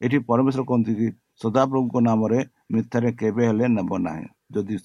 ଏଠି 0.00 0.18
ପରମେଶ୍ୱର 0.28 0.62
କହନ୍ତି 0.70 0.92
କି 1.00 1.08
ସଦାପ୍ରଭୁଙ୍କ 1.42 1.94
ନାମରେ 2.08 2.38
ମିଥ୍ୟାରେ 2.72 3.10
କେବେ 3.20 3.42
ହେଲେ 3.50 3.66
ନେବ 3.76 3.90
ନାହିଁ। 4.06 4.26
ଯଦି 4.52 4.76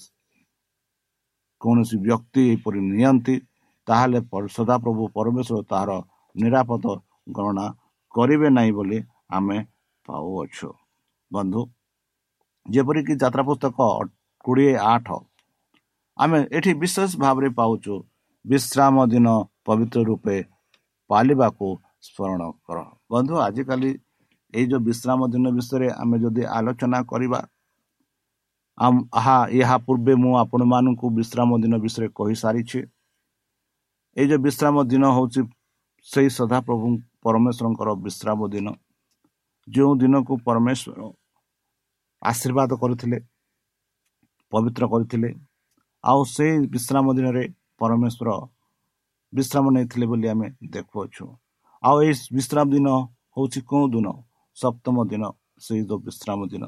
କୌଣସି 1.66 1.96
ବ୍ୟକ୍ତି 2.06 2.42
ଏପରି 2.54 2.80
ନିଅନ୍ତି 2.92 3.36
ତାହେଲେ 3.88 4.20
ସଦାପ୍ରଭୁ 4.58 5.04
ପରମେଶ୍ୱର 5.18 5.62
ତାହାର 5.72 5.92
ନିରାପଦ 6.36 6.86
ଗଣନା 7.36 7.66
କରିବେ 8.14 8.48
ନାହିଁ 8.58 8.72
ବୋଲି 8.78 8.98
ଆମେ 9.38 9.58
ପାଉଅଛୁ। 10.06 10.70
ବନ୍ଧୁ 11.32 11.62
ଯେପରିକି 12.66 13.14
ଯାତ୍ରା 13.22 13.44
ପୁସ୍ତକ 13.50 13.78
କୋଡ଼ିଏ 14.46 14.76
ଆଠ 14.94 15.08
ଆମେ 16.18 16.38
ଏଠି 16.58 16.72
ବିଶେଷ 16.82 17.10
ଭାବରେ 17.24 17.50
ପାଉଛୁ 17.60 17.94
ବିଶ୍ରାମ 18.46 18.96
ଦିନ 19.14 19.28
ପବିତ୍ର 19.66 20.00
ରୂପେ 20.10 20.38
ପାଳିବାକୁ 21.10 21.68
ସ୍ମରଣ 22.06 22.42
କର। 22.66 22.80
ବନ୍ଧୁ 23.12 23.34
ଆଜିକାଲି 23.48 23.92
ଏଇ 24.54 24.66
ଯେଉଁ 24.72 24.82
ବିଶ୍ରାମ 24.88 25.20
ଦିନ 25.34 25.46
ବିଷୟରେ 25.58 25.88
ଆମେ 26.02 26.16
ଯଦି 26.24 26.44
ଆଲୋଚନା 26.58 27.00
କରିବା 27.12 27.40
ଏହା 28.78 29.76
ପୂର୍ବେ 29.86 30.14
ମୁଁ 30.16 30.34
ଆପଣମାନଙ୍କୁ 30.38 31.06
ବିଶ୍ରାମ 31.18 31.50
ଦିନ 31.64 31.74
ବିଷୟରେ 31.80 32.08
କହିସାରିଛି 32.20 32.80
ଏଇ 34.18 34.28
ଯେଉଁ 34.30 34.42
ବିଶ୍ରାମ 34.42 34.76
ଦିନ 34.92 35.04
ହେଉଛି 35.16 35.42
ସେଇ 36.08 36.30
ସଦାପ୍ରଭୁ 36.38 36.88
ପରମେଶ୍ୱରଙ୍କର 37.24 37.90
ବିଶ୍ରାମ 38.06 38.40
ଦିନ 38.54 38.68
ଯେଉଁ 39.68 39.94
ଦିନକୁ 39.96 40.34
ପରମେଶ୍ୱର 40.48 41.00
ଆଶୀର୍ବାଦ 42.22 42.72
କରିଥିଲେ 42.82 43.18
ପବିତ୍ର 44.52 44.84
କରିଥିଲେ 44.88 45.30
ଆଉ 46.04 46.22
ସେଇ 46.26 46.54
ବିଶ୍ରାମ 46.74 47.06
ଦିନରେ 47.18 47.44
ପରମେଶ୍ୱର 47.80 48.30
ବିଶ୍ରାମ 49.34 49.66
ନେଇଥିଲେ 49.76 50.06
ବୋଲି 50.06 50.28
ଆମେ 50.28 50.48
ଦେଖୁଅଛୁ 50.74 51.26
ଆଉ 51.84 51.98
ଏଇ 52.04 52.14
ବିଶ୍ରାମ 52.38 52.66
ଦିନ 52.74 52.88
ହେଉଛି 53.36 53.60
କେଉଁ 53.70 53.86
ଦିନ 53.94 54.08
ସପ୍ତମ 54.58 54.98
ଦିନ 55.12 55.24
ସେଇ 55.60 55.82
ଯେଉଁ 55.90 56.00
ବିଶ୍ରାମ 56.08 56.40
ଦିନ 56.52 56.64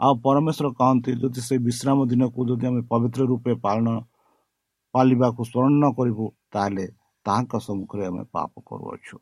ଆଉ 0.00 0.12
ପରମେଶ୍ୱର 0.24 0.68
କହନ୍ତି 0.78 1.10
ଯଦି 1.22 1.40
ସେଇ 1.46 1.60
ବିଶ୍ରାମ 1.68 1.98
ଦିନକୁ 2.10 2.40
ଯଦି 2.48 2.64
ଆମେ 2.70 2.82
ପବିତ୍ର 2.90 3.20
ରୂପେ 3.30 3.52
ପାଳନ 3.66 3.86
ପାଳିବାକୁ 4.94 5.40
ସ୍ମରଣ 5.50 5.84
କରିବୁ 5.98 6.24
ତାହେଲେ 6.52 6.86
ତାହାଙ୍କ 7.26 7.52
ସମ୍ମୁଖରେ 7.66 8.04
ଆମେ 8.10 8.22
ପାପ 8.34 8.52
କରୁଅଛୁ। 8.68 9.16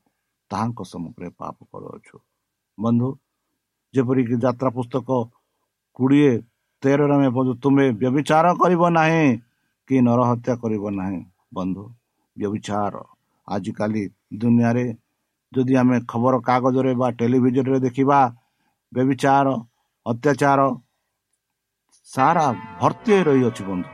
ତାହାଙ୍କ 0.51 0.81
ସମ୍ମୁଖରେ 0.93 1.29
ପାପ 1.41 1.57
କରୁଅଛୁ। 1.73 2.17
ବନ୍ଧୁ 2.79 3.09
ଯେପରିକି 3.95 4.35
ଯାତ୍ରା 4.45 4.71
ପୁସ୍ତକ 4.77 5.09
କୋଡ଼ିଏ 5.97 6.33
ତେରରେ 6.83 7.15
ଆମେ 7.17 7.29
ତୁମେ 7.63 7.85
ବ୍ୟବିଚାର 8.01 8.47
କରିବ 8.63 8.83
ନାହିଁ 8.99 9.27
କି 9.89 9.97
ନରହତ୍ୟା 10.07 10.55
କରିବ 10.63 10.85
ନାହିଁ? 11.01 11.21
ବନ୍ଧୁ 11.55 11.85
ବ୍ୟବିଚାର 12.37 12.95
ଆଜିକାଲି 13.49 14.03
ଦୁନିଆରେ 14.41 14.87
ଯଦି 15.53 15.75
ଆମେ 15.77 15.97
ଖବର 16.11 16.35
କାଗଜରେ 16.49 16.93
ବା 17.01 17.09
ଟେଲିଭିଜନରେ 17.19 17.79
ଦେଖିବା 17.87 18.21
ବ୍ୟବିଚାର 18.93 19.49
ଅତ୍ୟାଚାର 20.07 20.61
ସାରା 22.09 22.47
ଭର୍ତ୍ତି 22.81 23.11
ହୋଇ 23.13 23.25
ରହିଅଛି 23.29 23.63
ବନ୍ଧୁ 23.69 23.91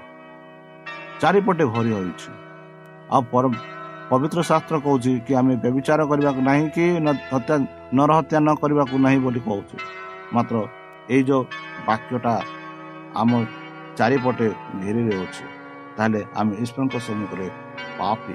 ଚାରିପଟେ 1.21 1.65
ଭରି 1.75 1.91
ହୋଇଛି 1.97 2.31
ଆଉ 3.15 3.23
ପବିତ୍ର 4.11 4.41
ଶାସ୍ତ୍ର 4.51 4.77
କହୁଛି 4.87 5.13
କି 5.27 5.33
ଆମେ 5.41 5.55
ବ୍ୟବିଚାର 5.65 6.01
କରିବାକୁ 6.11 6.41
ନାହିଁ 6.49 6.67
କି 6.75 6.85
ହତ୍ୟା 7.33 7.57
ନରହତ୍ୟା 7.99 8.39
ନ 8.41 8.49
କରିବାକୁ 8.63 8.95
ନାହିଁ 9.05 9.19
ବୋଲି 9.25 9.41
କହୁଛୁ 9.49 9.77
ମାତ୍ର 10.35 10.57
ଏଇ 11.15 11.23
ଯେଉଁ 11.29 11.43
ବାକ୍ୟଟା 11.89 12.35
ଆମ 13.21 13.31
ଚାରିପଟେ 13.99 14.49
ଘେରି 14.83 15.03
ରହୁଛି 15.11 15.45
ତାହେଲେ 15.97 16.21
ଆମେ 16.41 16.53
ଈଶ୍ୱରଙ୍କ 16.65 16.97
ସମ୍ମୁଖରେ 17.07 17.47
ପାପି 17.99 18.35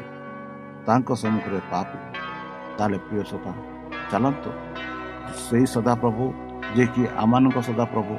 ତାଙ୍କ 0.86 1.10
ସମ୍ମୁଖରେ 1.24 1.60
ପାପି। 1.72 1.98
ତାହେଲେ 2.78 2.98
ପ୍ରିୟ 3.06 3.24
ସଦା 3.32 3.52
ଚାଲନ୍ତୁ 4.12 4.50
ସେଇ 5.46 5.66
ସଦାପ୍ରଭୁ 5.74 6.26
ଯିଏକି 6.74 7.02
ଆମମାନଙ୍କ 7.24 7.58
ସଦାପ୍ରଭୁ 7.68 8.16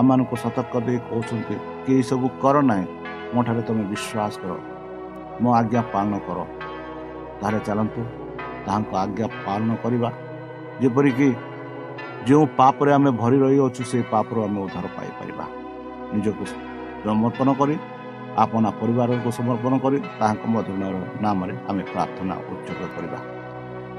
ଆମମାନଙ୍କୁ 0.00 0.34
ସତର୍କ 0.44 0.74
ଦେଇ 0.86 0.98
କହୁଛନ୍ତି 1.08 1.54
କି 1.84 1.90
ଏସବୁ 2.00 2.26
କର 2.42 2.56
ନାହିଁ 2.70 2.84
ମୋ 3.32 3.40
ଠାରେ 3.46 3.62
ତୁମେ 3.68 3.84
ବିଶ୍ୱାସ 3.92 4.32
କର 4.42 4.52
ମୋ 5.42 5.48
ଆଜ୍ଞା 5.60 5.80
ପାଳନ 5.92 6.14
କର। 6.26 6.38
ତାହେଲେ 7.40 7.58
ଚାଲନ୍ତୁ 7.66 8.00
ତାହାଙ୍କ 8.66 8.92
ଆଜ୍ଞା 9.04 9.26
ପାଳନ 9.46 9.70
କରିବା। 9.82 10.08
ଯେପରିକି 10.80 11.28
ଯେଉଁ 12.28 12.44
ପାପରେ 12.58 12.90
ଆମେ 12.96 13.10
ଭରି 13.20 13.36
ରହିଅଛୁ 13.44 13.82
ସେଇ 13.90 14.04
ପାପରୁ 14.12 14.38
ଆମେ 14.46 14.58
ଉଦ୍ଧାର 14.64 14.86
ପାଇପାରିବା। 14.96 15.44
ନିଜକୁ 16.14 16.44
ସମର୍ପଣ 17.04 17.48
କରି 17.60 17.74
ଆପଣା 18.44 18.68
ପରିବାରକୁ 18.80 19.28
ସମର୍ପଣ 19.38 19.72
କରି 19.84 19.98
ତାହାଙ୍କ 20.18 20.44
ମଧୁର 20.54 20.76
ନାମରେ 21.24 21.54
ଆମେ 21.68 21.82
ପ୍ରାର୍ଥନା 21.92 22.34
ଉଚ୍ଚକ 22.50 22.80
କରିବା। 22.94 23.18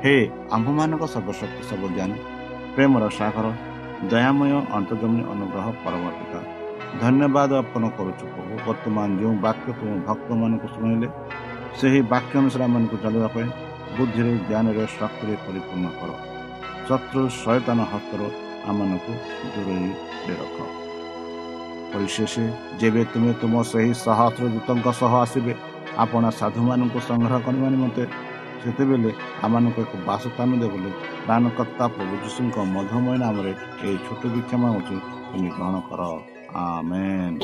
ହେ 0.04 0.16
ଆମ୍ଭମାନଙ୍କ 0.56 1.04
ସର୍ବଶକ୍ତି 1.14 1.62
ସର୍ବଜ୍ଞାନୀ 1.70 2.18
ପ୍ରେମର 2.76 3.04
ସାଗର 3.20 3.46
ଦୟାମୟ 4.12 4.52
ଅନ୍ତର୍ଜମୀ 4.78 5.22
ଅନୁଗ୍ରହ 5.34 5.68
ପରବର୍ତ୍ତିକା 5.84 6.40
ଧନ୍ୟବାଦ 7.02 7.52
ଅର୍ପଣ 7.62 7.84
କରୁଛୁ 7.98 8.26
ପ୍ରଭୁ। 8.34 8.54
ବର୍ତ୍ତମାନ 8.68 9.08
ଯେଉଁ 9.22 9.36
ବାକ୍ୟ 9.46 9.68
ତୁମ 9.80 9.92
ଭକ୍ତମାନଙ୍କୁ 10.08 10.68
ଶୁଣିଲେ 10.76 11.08
ସେହି 11.80 12.00
ବାକ୍ୟ 12.14 12.34
ଅନୁସାରେ 12.42 12.64
ଆମମାନଙ୍କୁ 12.68 12.96
ଚାଲିବା 13.04 13.28
ପାଇଁ 13.36 13.48
ବୁଦ୍ଧିରେ 13.98 14.32
ଜ୍ଞାନରେ 14.50 14.84
ଶକ୍ତିରେ 14.98 15.34
ପରିପୂର୍ଣ୍ଣ 15.46 15.88
କର। 16.00 16.10
ଶତ୍ରୁ 16.88 17.22
ସଚେତନ 17.42 17.80
ହସ୍ତର 17.92 18.22
ଆମମାନଙ୍କୁ 18.70 19.14
ଦୂରେଇ 19.54 19.90
ରଖ 20.40 20.58
ପରିଶେଷ 21.92 22.34
ଯେବେ 22.80 23.02
ତୁମେ 23.12 23.32
ତୁମ 23.42 23.54
ସେହି 23.72 23.92
ସହସ୍ର 24.06 24.44
ଦୂତଙ୍କ 24.56 24.88
ସହ 25.00 25.14
ଆସିବେ 25.26 25.54
ଆପଣ 26.04 26.24
ସାଧୁମାନଙ୍କୁ 26.40 27.00
ସଂଗ୍ରହ 27.10 27.40
କରିବା 27.46 27.68
ନିମନ୍ତେ 27.76 28.04
ସେତେବେଳେ 28.66 29.12
ଆମମାନଙ୍କୁ 29.46 29.80
ଏକ 29.86 29.94
ବାସସ୍ଥାନ 30.08 30.50
ଦେବ 30.62 30.74
ବୋଲି 30.74 30.90
ପ୍ରାଣକର୍ତ୍ତା 31.26 31.86
ପ୍ରଭୁ 31.96 32.14
ଯୀଶୁଙ୍କ 32.24 32.58
ମଧୁମୟ 32.76 33.16
ନାମରେ 33.24 33.52
ଏହି 33.84 33.98
ଛୋଟ 34.06 34.22
ବିକ୍ଷମା 34.36 34.68
ହେଉଛି 34.74 34.96
ତୁମେ 35.30 35.50
ଗ୍ରହଣ 35.58 35.76
କର। 35.90 36.02
ଆମେନ୍। 36.58 37.36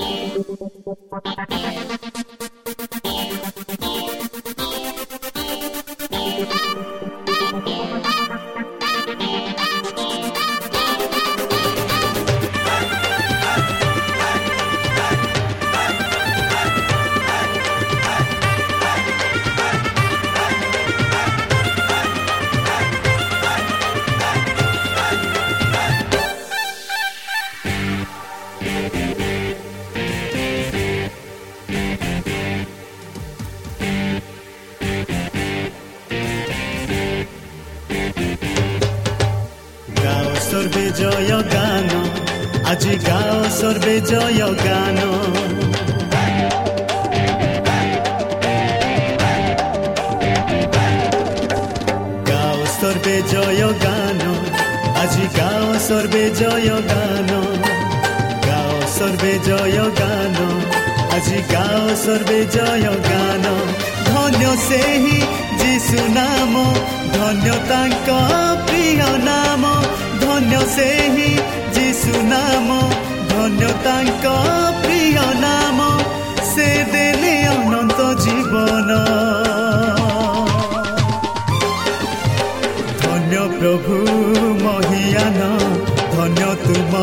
জয় 44.05 44.55
গান। 44.65 44.97
গাও 52.27 52.65
সর্বে 52.81 53.21
জয় 53.31 53.73
গান। 53.83 54.19
আজি 55.01 55.25
গাও 55.37 55.79
সর্বে 55.87 56.29
জয় 56.29 56.69
গান। 56.69 57.29
গাও 58.47 58.81
সর্বে 58.99 59.39
জয় 59.45 59.79
গান। 59.99 60.61
আজি 61.11 61.41
গাও 61.53 61.95
সর্বে 62.05 62.45
জয় 62.45 62.83
গান। 62.83 63.43
ধন্য 64.05 64.55
সেই 64.67 65.21
যিশু 65.59 66.07
নাম, 66.07 66.73
ধন্য 67.13 67.53
তাঙ্ক 67.69 68.07
প্রিয় 68.67 69.17
নাম। 69.17 69.83
ধন্য 70.21 70.59
সেই 70.75 71.37
যিশু 71.73 72.21
নাম 72.21 72.91
ଧନ୍ୟ 73.41 73.67
ତାଙ୍କ 73.83 74.31
ପ୍ରିୟ 74.81 75.21
ନାମ 75.43 75.85
ସେ 76.49 76.65
ଦେଲେ 76.91 77.31
ଅନନ୍ତ 77.51 77.99
ଜୀବନ। 78.23 78.89
ଧନ୍ୟ 83.01 83.39
ପ୍ରଭୁ 83.55 83.97
ମହିୟାନ 84.61 85.39
ଧନ୍ୟ 86.13 86.51
ତୁମ 86.65 86.93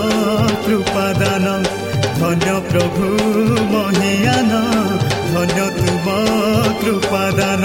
କୃପାଦାନ। 0.66 1.46
ଧନ୍ୟ 2.20 2.55
ପ୍ରଭୁ 2.70 3.11
ମହିୟାନ 3.74 4.53
ଧନ୍ୟ 5.35 5.61
ତୁମ 5.81 6.07
କୃପାଦାନ। 6.81 7.64